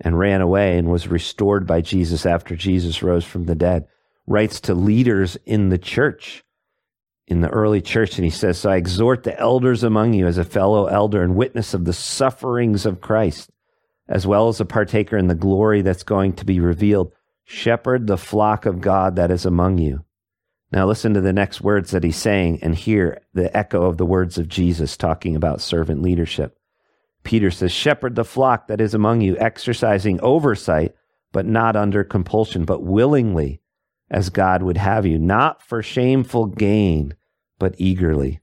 and 0.00 0.18
ran 0.18 0.40
away 0.40 0.78
and 0.78 0.88
was 0.90 1.06
restored 1.06 1.64
by 1.64 1.80
Jesus 1.80 2.26
after 2.26 2.56
Jesus 2.56 3.04
rose 3.04 3.24
from 3.24 3.44
the 3.44 3.54
dead, 3.54 3.86
writes 4.26 4.58
to 4.62 4.74
leaders 4.74 5.36
in 5.46 5.68
the 5.68 5.78
church, 5.78 6.42
in 7.30 7.40
the 7.40 7.48
early 7.48 7.80
church, 7.80 8.18
and 8.18 8.24
he 8.24 8.30
says, 8.30 8.58
So 8.58 8.70
I 8.70 8.76
exhort 8.76 9.22
the 9.22 9.38
elders 9.38 9.84
among 9.84 10.14
you 10.14 10.26
as 10.26 10.36
a 10.36 10.44
fellow 10.44 10.86
elder 10.86 11.22
and 11.22 11.36
witness 11.36 11.72
of 11.74 11.84
the 11.84 11.92
sufferings 11.92 12.84
of 12.84 13.00
Christ, 13.00 13.50
as 14.08 14.26
well 14.26 14.48
as 14.48 14.60
a 14.60 14.64
partaker 14.64 15.16
in 15.16 15.28
the 15.28 15.36
glory 15.36 15.82
that's 15.82 16.02
going 16.02 16.32
to 16.34 16.44
be 16.44 16.58
revealed. 16.58 17.12
Shepherd 17.44 18.08
the 18.08 18.18
flock 18.18 18.66
of 18.66 18.80
God 18.80 19.16
that 19.16 19.30
is 19.30 19.46
among 19.46 19.78
you. 19.78 20.04
Now, 20.72 20.86
listen 20.86 21.14
to 21.14 21.20
the 21.20 21.32
next 21.32 21.60
words 21.60 21.92
that 21.92 22.04
he's 22.04 22.16
saying 22.16 22.60
and 22.62 22.74
hear 22.74 23.20
the 23.32 23.56
echo 23.56 23.82
of 23.82 23.96
the 23.96 24.06
words 24.06 24.36
of 24.36 24.48
Jesus 24.48 24.96
talking 24.96 25.36
about 25.36 25.60
servant 25.60 26.02
leadership. 26.02 26.58
Peter 27.22 27.50
says, 27.50 27.72
Shepherd 27.72 28.14
the 28.16 28.24
flock 28.24 28.66
that 28.68 28.80
is 28.80 28.94
among 28.94 29.20
you, 29.20 29.36
exercising 29.38 30.20
oversight, 30.20 30.94
but 31.32 31.46
not 31.46 31.76
under 31.76 32.02
compulsion, 32.02 32.64
but 32.64 32.82
willingly, 32.82 33.60
as 34.10 34.30
God 34.30 34.62
would 34.62 34.76
have 34.76 35.06
you, 35.06 35.18
not 35.18 35.62
for 35.62 35.82
shameful 35.82 36.46
gain, 36.46 37.14
but 37.60 37.76
eagerly, 37.78 38.40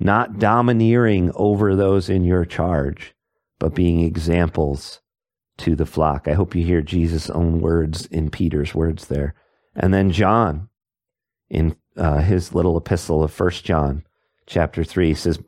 not 0.00 0.38
domineering 0.38 1.30
over 1.34 1.76
those 1.76 2.08
in 2.08 2.24
your 2.24 2.46
charge, 2.46 3.14
but 3.58 3.74
being 3.74 4.00
examples 4.00 5.00
to 5.58 5.76
the 5.76 5.84
flock. 5.84 6.26
I 6.26 6.32
hope 6.32 6.54
you 6.54 6.64
hear 6.64 6.80
Jesus' 6.80 7.28
own 7.28 7.60
words 7.60 8.06
in 8.06 8.30
Peter's 8.30 8.74
words 8.74 9.08
there. 9.08 9.34
And 9.74 9.92
then 9.92 10.10
John, 10.10 10.70
in 11.50 11.76
uh, 11.96 12.20
his 12.20 12.54
little 12.54 12.78
epistle 12.78 13.22
of 13.22 13.32
First 13.32 13.64
John, 13.64 14.04
chapter 14.46 14.84
3, 14.84 15.12
says, 15.12 15.38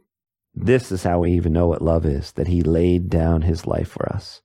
this 0.55 0.91
is 0.91 1.05
how 1.05 1.21
we 1.21 1.33
even 1.33 1.53
know 1.53 1.69
what 1.69 1.83
love 1.83 2.05
is 2.05 2.33
that 2.33 2.49
he 2.49 2.63
laid 2.63 3.09
down 3.09 3.43
his 3.43 3.67
life 3.67 3.89
for 3.89 4.13
us. 4.13 4.43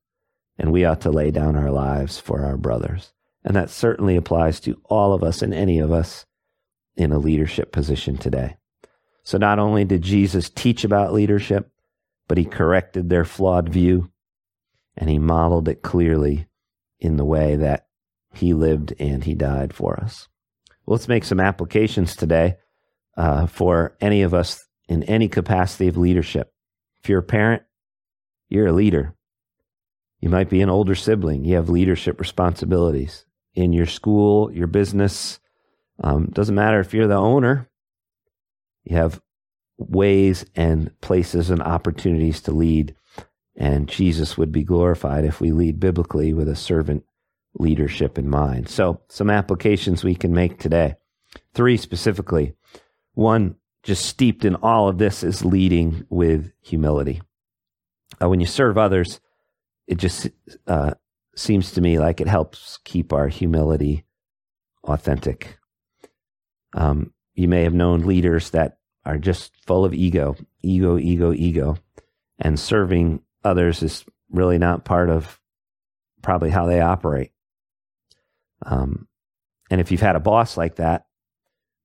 And 0.60 0.72
we 0.72 0.86
ought 0.86 1.02
to 1.02 1.12
lay 1.12 1.32
down 1.32 1.56
our 1.56 1.72
lives 1.72 2.20
for 2.20 2.46
our 2.46 2.58
brothers. 2.58 3.14
And 3.44 3.56
that 3.56 3.72
certainly 3.72 4.16
applies 4.16 4.60
to 4.62 4.80
all 4.86 5.14
of 5.14 5.24
us 5.24 5.42
and 5.42 5.54
any 5.54 5.80
of 5.80 5.92
us 5.92 6.26
in 6.96 7.12
a 7.12 7.20
leadership 7.20 7.72
position 7.72 8.18
today. 8.18 8.58
So 9.24 9.38
not 9.38 9.60
only 9.60 9.86
did 9.86 10.02
Jesus 10.02 10.50
teach 10.50 10.84
about 10.84 11.14
leadership, 11.14 11.72
but 12.28 12.38
he 12.38 12.46
corrected 12.46 13.10
their 13.10 13.26
flawed 13.26 13.70
view 13.70 14.12
and 14.96 15.10
he 15.10 15.20
modeled 15.20 15.68
it 15.68 15.82
clearly 15.82 16.48
in 17.00 17.18
the 17.18 17.26
way 17.26 17.56
that 17.56 17.88
he 18.34 18.54
lived 18.54 18.94
and 19.00 19.24
he 19.24 19.34
died 19.34 19.74
for 19.74 20.00
us. 20.00 20.28
Well, 20.86 20.96
let's 20.96 21.08
make 21.08 21.24
some 21.24 21.40
applications 21.40 22.16
today 22.16 22.56
uh, 23.18 23.48
for 23.48 23.96
any 24.02 24.24
of 24.24 24.34
us 24.34 24.66
in 24.88 25.04
any 25.04 25.28
capacity 25.30 25.88
of 25.88 25.98
leadership. 25.98 26.52
If 27.02 27.10
you're 27.10 27.20
a 27.20 27.24
parent, 27.24 27.64
you're 28.50 28.68
a 28.68 28.74
leader. 28.74 29.16
You 30.20 30.30
might 30.30 30.50
be 30.50 30.62
an 30.62 30.70
older 30.70 30.96
sibling. 30.96 31.44
You 31.44 31.56
have 31.56 31.70
leadership 31.70 32.20
responsibilities 32.20 33.26
in 33.54 33.74
your 33.74 33.86
school, 33.86 34.52
your 34.52 34.68
business. 34.68 35.40
Um, 36.02 36.28
doesn't 36.28 36.56
matter 36.56 36.80
if 36.80 36.94
you're 36.94 37.08
the 37.08 37.16
owner. 37.16 37.70
You 38.84 38.98
have 38.98 39.22
ways 39.78 40.46
and 40.56 40.92
places 41.02 41.50
and 41.50 41.62
opportunities 41.62 42.42
to 42.42 42.52
lead. 42.52 42.96
And 43.56 43.88
Jesus 43.88 44.38
would 44.38 44.52
be 44.52 44.64
glorified 44.64 45.26
if 45.26 45.40
we 45.40 45.52
lead 45.52 45.80
biblically 45.80 46.34
with 46.34 46.50
a 46.50 46.56
servant 46.56 47.04
leadership 47.56 48.18
in 48.18 48.30
mind. 48.30 48.68
So, 48.68 49.02
some 49.10 49.30
applications 49.30 50.04
we 50.04 50.16
can 50.16 50.34
make 50.34 50.60
today. 50.60 50.96
Three 51.54 51.78
specifically. 51.78 52.54
One, 53.14 53.56
just 53.84 54.06
steeped 54.06 54.46
in 54.46 54.56
all 54.56 54.88
of 54.88 54.98
this 54.98 55.24
is 55.24 55.46
leading 55.46 56.06
with 56.10 56.52
humility. 56.62 57.22
Uh, 58.22 58.30
when 58.30 58.40
you 58.40 58.46
serve 58.46 58.78
others, 58.78 59.20
it 59.88 59.98
just 59.98 60.30
uh, 60.68 60.94
seems 61.36 61.72
to 61.72 61.82
me 61.82 62.00
like 62.00 62.22
it 62.22 62.28
helps 62.28 62.80
keep 62.86 63.12
our 63.12 63.28
humility 63.28 64.06
authentic. 64.84 65.60
Um, 66.74 67.14
you 67.36 67.48
may 67.48 67.64
have 67.64 67.74
known 67.74 68.06
leaders 68.06 68.52
that 68.52 68.78
are 69.06 69.18
just 69.18 69.54
full 69.66 69.86
of 69.86 69.94
ego, 69.94 70.36
ego, 70.62 70.98
ego, 70.98 71.34
ego, 71.34 71.78
and 72.40 72.60
serving 72.60 73.22
others 73.44 73.84
is 73.84 74.06
really 74.32 74.58
not 74.58 74.86
part 74.86 75.10
of 75.10 75.40
probably 76.22 76.50
how 76.50 76.66
they 76.66 76.82
operate. 76.82 77.32
Um, 78.66 79.08
and 79.70 79.82
if 79.82 79.92
you've 79.92 80.02
had 80.02 80.16
a 80.16 80.22
boss 80.22 80.58
like 80.58 80.76
that, 80.76 81.06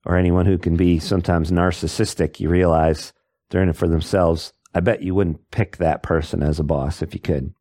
or 0.05 0.17
anyone 0.17 0.47
who 0.47 0.59
can 0.59 0.77
be 0.77 0.99
sometimes 0.99 1.51
narcissistic, 1.51 2.41
you 2.41 2.49
realize 2.49 3.13
they're 3.51 3.63
in 3.63 3.69
it 3.69 3.77
for 3.77 3.89
themselves. 3.89 4.53
I 4.75 4.81
bet 4.81 5.03
you 5.03 5.15
wouldn't 5.15 5.51
pick 5.51 5.79
that 5.79 6.03
person 6.03 6.43
as 6.43 6.61
a 6.61 6.65
boss 6.65 7.03
if 7.03 7.15
you 7.15 7.21
could. 7.21 7.53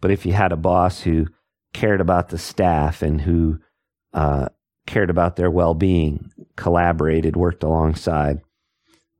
But 0.00 0.10
if 0.10 0.24
you 0.24 0.32
had 0.32 0.52
a 0.52 0.56
boss 0.56 1.02
who 1.02 1.26
cared 1.74 2.00
about 2.00 2.30
the 2.30 2.38
staff 2.38 3.02
and 3.02 3.20
who 3.20 3.58
uh, 4.14 4.48
cared 4.88 5.10
about 5.10 5.36
their 5.36 5.50
well 5.50 5.74
being, 5.74 6.32
collaborated, 6.56 7.36
worked 7.36 7.62
alongside, 7.62 8.40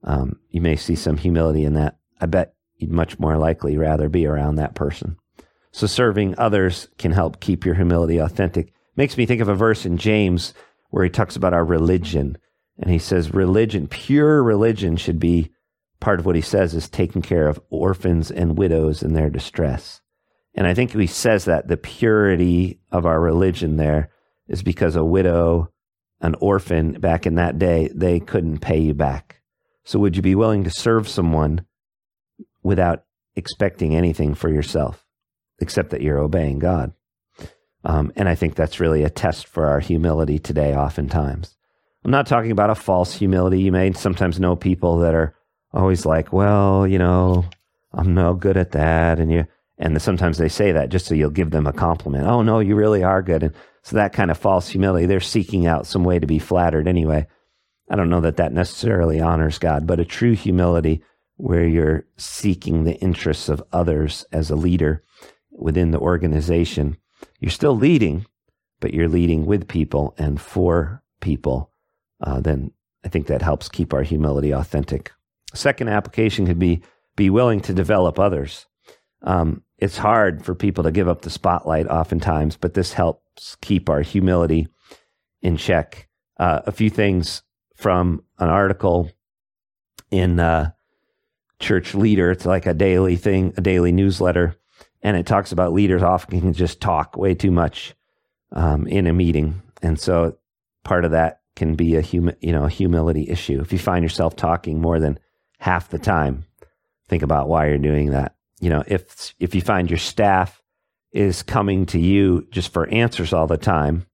um, 0.02 0.40
you 0.50 0.60
may 0.60 0.74
see 0.74 0.96
some 0.96 1.16
humility 1.16 1.64
in 1.64 1.74
that. 1.74 1.98
I 2.20 2.26
bet 2.26 2.54
you'd 2.76 2.90
much 2.90 3.18
more 3.18 3.36
likely 3.36 3.76
rather 3.76 4.08
be 4.08 4.26
around 4.26 4.56
that 4.56 4.74
person. 4.74 5.16
So 5.70 5.86
serving 5.86 6.34
others 6.38 6.88
can 6.98 7.12
help 7.12 7.40
keep 7.40 7.64
your 7.64 7.74
humility 7.74 8.18
authentic. 8.18 8.72
Makes 8.96 9.16
me 9.16 9.26
think 9.26 9.40
of 9.40 9.48
a 9.48 9.54
verse 9.54 9.86
in 9.86 9.98
James 9.98 10.54
where 10.90 11.04
he 11.04 11.10
talks 11.10 11.36
about 11.36 11.52
our 11.52 11.64
religion. 11.64 12.38
And 12.78 12.90
he 12.90 12.98
says, 12.98 13.34
religion, 13.34 13.86
pure 13.86 14.42
religion 14.42 14.96
should 14.96 15.20
be 15.20 15.52
part 16.00 16.18
of 16.18 16.26
what 16.26 16.36
he 16.36 16.42
says 16.42 16.74
is 16.74 16.88
taking 16.88 17.22
care 17.22 17.48
of 17.48 17.60
orphans 17.70 18.30
and 18.30 18.56
widows 18.56 19.02
in 19.02 19.12
their 19.12 19.30
distress. 19.30 20.00
And 20.54 20.66
I 20.66 20.74
think 20.74 20.92
he 20.92 21.06
says 21.06 21.44
that 21.44 21.68
the 21.68 21.76
purity 21.76 22.80
of 22.90 23.04
our 23.04 23.20
religion 23.20 23.76
there 23.76 24.10
is 24.48 24.62
because 24.62 24.96
a 24.96 25.04
widow, 25.04 25.70
an 26.20 26.34
orphan 26.40 26.92
back 26.92 27.26
in 27.26 27.36
that 27.36 27.58
day, 27.58 27.90
they 27.94 28.20
couldn't 28.20 28.58
pay 28.58 28.78
you 28.78 28.94
back. 28.94 29.40
So 29.84 29.98
would 30.00 30.16
you 30.16 30.22
be 30.22 30.34
willing 30.34 30.64
to 30.64 30.70
serve 30.70 31.08
someone 31.08 31.64
without 32.62 33.04
expecting 33.36 33.94
anything 33.94 34.34
for 34.34 34.48
yourself, 34.48 35.06
except 35.60 35.90
that 35.90 36.02
you're 36.02 36.18
obeying 36.18 36.58
God? 36.58 36.92
Um, 37.84 38.12
and 38.16 38.28
I 38.28 38.34
think 38.34 38.54
that's 38.54 38.80
really 38.80 39.04
a 39.04 39.10
test 39.10 39.46
for 39.46 39.66
our 39.66 39.80
humility 39.80 40.38
today, 40.38 40.74
oftentimes. 40.74 41.56
I'm 42.04 42.10
not 42.10 42.26
talking 42.26 42.50
about 42.50 42.70
a 42.70 42.74
false 42.74 43.14
humility. 43.14 43.60
You 43.60 43.72
may 43.72 43.92
sometimes 43.92 44.40
know 44.40 44.56
people 44.56 44.98
that 44.98 45.14
are 45.14 45.34
always 45.72 46.04
like, 46.04 46.32
well, 46.32 46.86
you 46.86 46.98
know, 46.98 47.44
I'm 47.92 48.14
no 48.14 48.34
good 48.34 48.56
at 48.56 48.72
that. 48.72 49.18
And 49.18 49.30
you, 49.30 49.46
and 49.78 50.00
sometimes 50.02 50.38
they 50.38 50.48
say 50.48 50.72
that 50.72 50.90
just 50.90 51.06
so 51.06 51.14
you'll 51.14 51.30
give 51.30 51.50
them 51.50 51.66
a 51.66 51.72
compliment. 51.72 52.26
Oh, 52.26 52.42
no, 52.42 52.58
you 52.58 52.74
really 52.74 53.02
are 53.04 53.22
good. 53.22 53.42
And 53.42 53.54
so 53.82 53.96
that 53.96 54.12
kind 54.12 54.30
of 54.30 54.38
false 54.38 54.68
humility, 54.68 55.06
they're 55.06 55.20
seeking 55.20 55.66
out 55.66 55.86
some 55.86 56.04
way 56.04 56.18
to 56.18 56.26
be 56.26 56.38
flattered 56.38 56.88
anyway. 56.88 57.26
I 57.90 57.96
don't 57.96 58.10
know 58.10 58.20
that 58.20 58.36
that 58.36 58.52
necessarily 58.52 59.20
honors 59.20 59.58
God, 59.58 59.86
but 59.86 60.00
a 60.00 60.04
true 60.04 60.34
humility 60.34 61.02
where 61.36 61.66
you're 61.66 62.04
seeking 62.16 62.84
the 62.84 62.96
interests 62.96 63.48
of 63.48 63.62
others 63.72 64.26
as 64.32 64.50
a 64.50 64.56
leader 64.56 65.04
within 65.50 65.92
the 65.92 65.98
organization. 65.98 66.96
You're 67.40 67.50
still 67.50 67.76
leading, 67.76 68.26
but 68.80 68.92
you're 68.92 69.08
leading 69.08 69.46
with 69.46 69.68
people 69.68 70.14
and 70.18 70.40
for 70.40 71.02
people. 71.20 71.70
Uh, 72.20 72.40
then 72.40 72.72
I 73.04 73.08
think 73.08 73.28
that 73.28 73.42
helps 73.42 73.68
keep 73.68 73.94
our 73.94 74.02
humility 74.02 74.50
authentic. 74.50 75.12
Second 75.54 75.88
application 75.88 76.46
could 76.46 76.58
be 76.58 76.82
be 77.16 77.30
willing 77.30 77.60
to 77.60 77.74
develop 77.74 78.18
others. 78.18 78.66
Um, 79.22 79.62
it's 79.78 79.96
hard 79.96 80.44
for 80.44 80.54
people 80.54 80.84
to 80.84 80.90
give 80.90 81.08
up 81.08 81.22
the 81.22 81.30
spotlight 81.30 81.86
oftentimes, 81.86 82.56
but 82.56 82.74
this 82.74 82.92
helps 82.92 83.56
keep 83.60 83.88
our 83.88 84.02
humility 84.02 84.68
in 85.42 85.56
check. 85.56 86.08
Uh, 86.38 86.60
a 86.66 86.72
few 86.72 86.90
things 86.90 87.42
from 87.76 88.22
an 88.38 88.48
article 88.48 89.10
in 90.10 90.40
uh, 90.40 90.70
Church 91.60 91.94
Leader. 91.94 92.30
It's 92.30 92.46
like 92.46 92.66
a 92.66 92.74
daily 92.74 93.16
thing, 93.16 93.54
a 93.56 93.60
daily 93.60 93.92
newsletter, 93.92 94.56
and 95.02 95.16
it 95.16 95.26
talks 95.26 95.52
about 95.52 95.72
leaders 95.72 96.02
often 96.02 96.40
can 96.40 96.52
just 96.52 96.80
talk 96.80 97.16
way 97.16 97.34
too 97.34 97.50
much 97.50 97.94
um, 98.52 98.86
in 98.86 99.06
a 99.06 99.12
meeting, 99.12 99.62
and 99.82 99.98
so 99.98 100.38
part 100.84 101.04
of 101.04 101.10
that 101.12 101.40
can 101.56 101.74
be 101.74 101.96
a 101.96 102.02
you 102.02 102.52
know 102.52 102.64
a 102.64 102.70
humility 102.70 103.28
issue. 103.28 103.60
If 103.60 103.72
you 103.72 103.78
find 103.78 104.04
yourself 104.04 104.36
talking 104.36 104.80
more 104.80 105.00
than 105.00 105.18
half 105.58 105.88
the 105.88 105.98
time. 105.98 106.44
Think 107.08 107.22
about 107.22 107.48
why 107.48 107.68
you're 107.68 107.78
doing 107.78 108.10
that. 108.10 108.34
You 108.60 108.70
know, 108.70 108.82
if 108.86 109.34
if 109.38 109.54
you 109.54 109.60
find 109.60 109.90
your 109.90 109.98
staff 109.98 110.62
is 111.12 111.42
coming 111.42 111.86
to 111.86 111.98
you 111.98 112.46
just 112.50 112.72
for 112.72 112.88
answers 112.88 113.32
all 113.32 113.46
the 113.46 113.56
time 113.56 114.06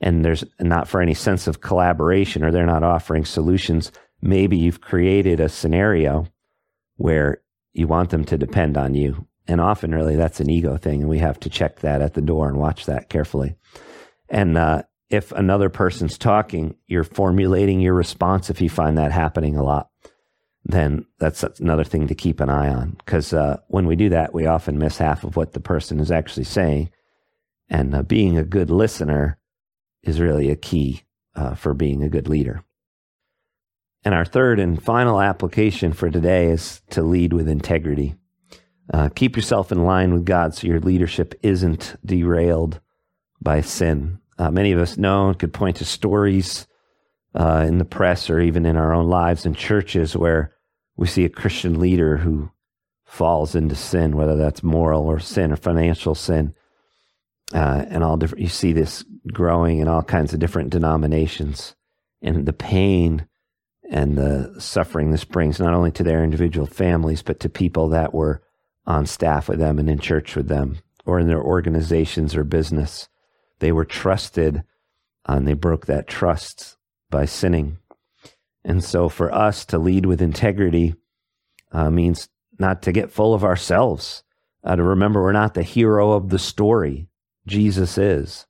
and 0.00 0.24
there's 0.24 0.44
not 0.60 0.88
for 0.88 1.00
any 1.00 1.14
sense 1.14 1.46
of 1.46 1.60
collaboration 1.60 2.44
or 2.44 2.50
they're 2.50 2.66
not 2.66 2.82
offering 2.82 3.24
solutions, 3.24 3.90
maybe 4.20 4.56
you've 4.56 4.80
created 4.80 5.40
a 5.40 5.48
scenario 5.48 6.26
where 6.96 7.42
you 7.72 7.86
want 7.86 8.10
them 8.10 8.24
to 8.24 8.38
depend 8.38 8.76
on 8.76 8.94
you. 8.94 9.26
And 9.46 9.60
often, 9.60 9.94
really, 9.94 10.16
that's 10.16 10.40
an 10.40 10.50
ego 10.50 10.76
thing, 10.76 11.00
and 11.00 11.08
we 11.08 11.18
have 11.18 11.40
to 11.40 11.48
check 11.48 11.80
that 11.80 12.02
at 12.02 12.12
the 12.12 12.20
door 12.20 12.48
and 12.48 12.58
watch 12.58 12.84
that 12.84 13.08
carefully. 13.08 13.56
And 14.28 14.58
uh, 14.58 14.82
if 15.08 15.32
another 15.32 15.70
person's 15.70 16.18
talking, 16.18 16.76
you're 16.86 17.02
formulating 17.02 17.80
your 17.80 17.94
response 17.94 18.50
if 18.50 18.60
you 18.60 18.68
find 18.68 18.98
that 18.98 19.10
happening 19.10 19.56
a 19.56 19.62
lot 19.62 19.88
then 20.68 21.06
that's 21.18 21.42
another 21.60 21.84
thing 21.84 22.06
to 22.06 22.14
keep 22.14 22.40
an 22.40 22.50
eye 22.50 22.68
on. 22.68 22.90
Because 22.98 23.32
uh, 23.32 23.58
when 23.68 23.86
we 23.86 23.96
do 23.96 24.10
that, 24.10 24.34
we 24.34 24.46
often 24.46 24.78
miss 24.78 24.98
half 24.98 25.24
of 25.24 25.34
what 25.34 25.54
the 25.54 25.60
person 25.60 25.98
is 25.98 26.10
actually 26.10 26.44
saying. 26.44 26.90
And 27.70 27.94
uh, 27.94 28.02
being 28.02 28.36
a 28.36 28.44
good 28.44 28.70
listener 28.70 29.38
is 30.02 30.20
really 30.20 30.50
a 30.50 30.56
key 30.56 31.02
uh, 31.34 31.54
for 31.54 31.72
being 31.72 32.02
a 32.02 32.10
good 32.10 32.28
leader. 32.28 32.62
And 34.04 34.14
our 34.14 34.26
third 34.26 34.60
and 34.60 34.82
final 34.82 35.20
application 35.20 35.92
for 35.92 36.10
today 36.10 36.50
is 36.50 36.82
to 36.90 37.02
lead 37.02 37.32
with 37.32 37.48
integrity. 37.48 38.14
Uh, 38.92 39.08
keep 39.08 39.36
yourself 39.36 39.72
in 39.72 39.84
line 39.84 40.12
with 40.12 40.24
God 40.24 40.54
so 40.54 40.66
your 40.66 40.80
leadership 40.80 41.34
isn't 41.42 41.96
derailed 42.04 42.80
by 43.40 43.62
sin. 43.62 44.18
Uh, 44.38 44.50
many 44.50 44.72
of 44.72 44.80
us 44.80 44.98
know 44.98 45.28
and 45.28 45.38
could 45.38 45.52
point 45.52 45.76
to 45.76 45.84
stories 45.84 46.66
uh, 47.34 47.64
in 47.66 47.78
the 47.78 47.84
press 47.84 48.30
or 48.30 48.40
even 48.40 48.66
in 48.66 48.76
our 48.76 48.92
own 48.92 49.08
lives 49.08 49.46
in 49.46 49.54
churches 49.54 50.16
where 50.16 50.54
we 50.98 51.06
see 51.06 51.24
a 51.24 51.30
Christian 51.30 51.80
leader 51.80 52.18
who 52.18 52.50
falls 53.06 53.54
into 53.54 53.74
sin, 53.74 54.16
whether 54.16 54.36
that's 54.36 54.62
moral 54.62 55.06
or 55.06 55.18
sin 55.18 55.52
or 55.52 55.56
financial 55.56 56.14
sin. 56.14 56.54
Uh, 57.54 57.86
and 57.88 58.04
all 58.04 58.18
different, 58.18 58.42
you 58.42 58.48
see 58.48 58.74
this 58.74 59.04
growing 59.32 59.78
in 59.78 59.88
all 59.88 60.02
kinds 60.02 60.34
of 60.34 60.40
different 60.40 60.68
denominations 60.68 61.74
and 62.20 62.44
the 62.44 62.52
pain 62.52 63.26
and 63.90 64.18
the 64.18 64.54
suffering 64.58 65.10
this 65.10 65.24
brings 65.24 65.58
not 65.58 65.72
only 65.72 65.90
to 65.92 66.02
their 66.02 66.22
individual 66.22 66.66
families, 66.66 67.22
but 67.22 67.40
to 67.40 67.48
people 67.48 67.88
that 67.88 68.12
were 68.12 68.42
on 68.84 69.06
staff 69.06 69.48
with 69.48 69.58
them 69.58 69.78
and 69.78 69.88
in 69.88 69.98
church 69.98 70.36
with 70.36 70.48
them 70.48 70.78
or 71.06 71.18
in 71.18 71.26
their 71.26 71.42
organizations 71.42 72.34
or 72.34 72.44
business. 72.44 73.08
They 73.60 73.72
were 73.72 73.84
trusted 73.84 74.64
and 75.24 75.46
they 75.46 75.54
broke 75.54 75.86
that 75.86 76.06
trust 76.06 76.76
by 77.08 77.24
sinning. 77.24 77.78
And 78.68 78.84
so 78.84 79.08
for 79.08 79.34
us 79.34 79.64
to 79.64 79.78
lead 79.78 80.04
with 80.04 80.20
integrity 80.20 80.94
uh, 81.72 81.88
means 81.88 82.28
not 82.58 82.82
to 82.82 82.92
get 82.92 83.10
full 83.10 83.32
of 83.32 83.42
ourselves, 83.42 84.22
uh, 84.62 84.76
to 84.76 84.82
remember 84.82 85.22
we're 85.22 85.32
not 85.32 85.54
the 85.54 85.62
hero 85.62 86.12
of 86.12 86.28
the 86.28 86.38
story. 86.38 87.08
Jesus 87.46 87.96
is. 87.96 88.46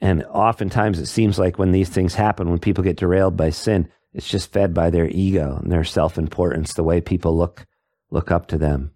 And 0.00 0.24
oftentimes 0.24 0.98
it 0.98 1.06
seems 1.06 1.38
like 1.38 1.56
when 1.56 1.70
these 1.70 1.88
things 1.88 2.16
happen, 2.16 2.50
when 2.50 2.58
people 2.58 2.82
get 2.82 2.96
derailed 2.96 3.36
by 3.36 3.50
sin, 3.50 3.88
it's 4.12 4.28
just 4.28 4.52
fed 4.52 4.74
by 4.74 4.90
their 4.90 5.06
ego 5.06 5.60
and 5.62 5.70
their 5.70 5.84
self 5.84 6.18
importance, 6.18 6.74
the 6.74 6.82
way 6.82 7.00
people 7.00 7.36
look 7.36 7.64
look 8.10 8.32
up 8.32 8.48
to 8.48 8.58
them, 8.58 8.90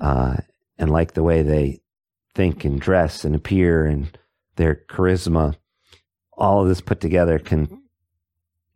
uh, 0.00 0.36
and 0.76 0.90
like 0.90 1.12
the 1.12 1.22
way 1.22 1.42
they 1.42 1.80
think 2.34 2.64
and 2.64 2.80
dress 2.80 3.24
and 3.24 3.36
appear 3.36 3.86
and 3.86 4.18
their 4.56 4.82
charisma. 4.88 5.54
All 6.32 6.62
of 6.62 6.68
this 6.68 6.80
put 6.80 7.00
together 7.00 7.38
can 7.38 7.83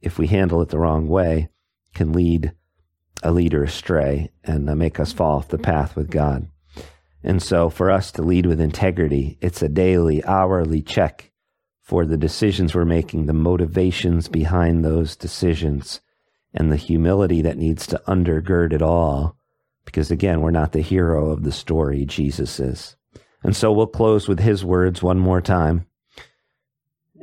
if 0.01 0.19
we 0.19 0.27
handle 0.27 0.63
it 0.63 0.69
the 0.69 0.79
wrong 0.79 1.09
way, 1.09 1.49
can 1.95 2.13
lead 2.13 2.53
a 3.23 3.33
leader 3.33 3.65
astray 3.65 4.31
and 4.45 4.69
uh, 4.71 4.75
make 4.75 5.01
us 5.01 5.13
fall 5.13 5.39
off 5.39 5.49
the 5.49 5.59
path 5.59 5.97
with 5.97 6.11
God. 6.11 6.49
And 7.25 7.43
so, 7.43 7.69
for 7.69 7.91
us 7.91 8.13
to 8.13 8.23
lead 8.23 8.47
with 8.47 8.61
integrity, 8.61 9.39
it's 9.41 9.61
a 9.61 9.69
daily, 9.69 10.25
hourly 10.25 10.83
check 10.83 11.33
for 11.83 12.05
the 12.05 12.17
decisions 12.17 12.75
we're 12.75 12.85
making, 12.85 13.27
the 13.27 13.33
motivations 13.33 14.29
behind 14.29 14.85
those 14.85 15.17
decisions, 15.17 16.01
and 16.55 16.71
the 16.71 16.77
humility 16.77 17.43
that 17.43 17.59
needs 17.59 17.87
to 17.89 18.01
undergird 18.07 18.73
it 18.73 18.83
all. 18.83 19.37
Because 19.85 20.11
again, 20.11 20.41
we're 20.41 20.51
not 20.51 20.73
the 20.73 20.81
hero 20.81 21.31
of 21.31 21.43
the 21.43 21.53
story, 21.53 22.05
Jesus 22.05 22.61
is. 22.61 22.97
And 23.43 23.57
so 23.57 23.73
we'll 23.73 23.87
close 23.87 24.29
with 24.29 24.39
his 24.39 24.65
words 24.65 25.03
one 25.03 25.19
more 25.19 25.41
time 25.41 25.88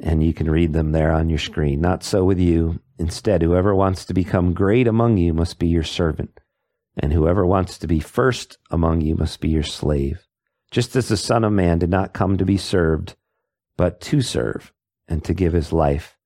and 0.01 0.23
you 0.23 0.33
can 0.33 0.49
read 0.49 0.73
them 0.73 0.91
there 0.91 1.11
on 1.11 1.29
your 1.29 1.39
screen. 1.39 1.81
Not 1.81 2.03
so 2.03 2.23
with 2.23 2.39
you. 2.39 2.79
Instead, 2.97 3.41
whoever 3.41 3.75
wants 3.75 4.05
to 4.05 4.13
become 4.13 4.53
great 4.53 4.87
among 4.87 5.17
you 5.17 5.33
must 5.33 5.59
be 5.59 5.67
your 5.67 5.83
servant, 5.83 6.39
and 6.97 7.11
whoever 7.11 7.45
wants 7.45 7.77
to 7.79 7.87
be 7.87 7.99
first 7.99 8.57
among 8.71 9.01
you 9.01 9.15
must 9.15 9.41
be 9.41 9.49
your 9.49 9.63
slave. 9.63 10.25
Just 10.71 10.95
as 10.95 11.09
the 11.09 11.17
Son 11.17 11.43
of 11.43 11.51
Man 11.51 11.79
did 11.79 11.89
not 11.89 12.13
come 12.13 12.37
to 12.37 12.45
be 12.45 12.57
served, 12.57 13.15
but 13.77 13.99
to 14.01 14.21
serve, 14.21 14.71
and 15.07 15.23
to 15.25 15.33
give 15.33 15.53
his 15.53 15.73
life 15.73 16.17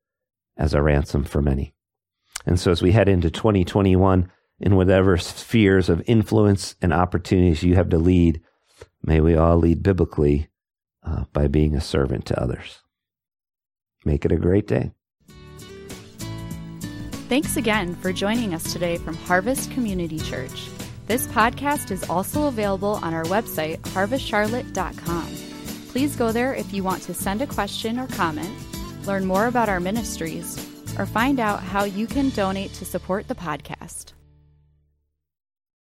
as 0.58 0.74
a 0.74 0.82
ransom 0.82 1.24
for 1.24 1.42
many. 1.42 1.74
And 2.46 2.60
so, 2.60 2.72
as 2.72 2.82
we 2.82 2.92
head 2.92 3.10
into 3.10 3.32
2021, 3.32 4.32
in 4.60 4.76
whatever 4.76 5.18
spheres 5.18 5.90
of 5.90 6.04
influence 6.06 6.76
and 6.82 6.94
opportunities 6.94 7.64
you 7.64 7.76
have 7.76 7.90
to 7.90 7.98
lead, 7.98 8.42
may 9.02 9.22
we 9.22 9.36
all 9.36 9.58
lead 9.58 9.82
biblically 9.82 10.50
uh, 11.04 11.24
by 11.34 11.48
being 11.48 11.76
a 11.76 11.82
servant 11.82 12.26
to 12.26 12.42
others. 12.42 12.80
Make 14.06 14.26
it 14.26 14.32
a 14.32 14.38
great 14.38 14.68
day. 14.68 14.92
Thanks 17.30 17.58
again 17.58 17.96
for 17.96 18.12
joining 18.12 18.54
us 18.54 18.74
today 18.74 18.98
from 18.98 19.16
Harvest 19.16 19.70
Community 19.72 20.20
Church. 20.20 20.68
This 21.06 21.28
podcast 21.28 21.92
is 21.92 22.10
also 22.10 22.48
available 22.48 23.00
on 23.04 23.14
our 23.14 23.24
website, 23.26 23.80
harvestcharlotte.com. 23.82 25.28
Please 25.90 26.16
go 26.16 26.32
there 26.32 26.54
if 26.54 26.74
you 26.74 26.84
want 26.84 27.04
to 27.04 27.14
send 27.14 27.42
a 27.42 27.48
question 27.48 28.00
or 28.00 28.08
comment, 28.08 28.52
learn 29.06 29.26
more 29.26 29.48
about 29.48 29.70
our 29.70 29.80
ministries, 29.80 30.58
or 30.98 31.06
find 31.06 31.40
out 31.40 31.62
how 31.62 31.84
you 31.84 32.08
can 32.08 32.30
donate 32.30 32.74
to 32.74 32.86
support 32.86 33.28
the 33.28 33.36
podcast. 33.36 34.14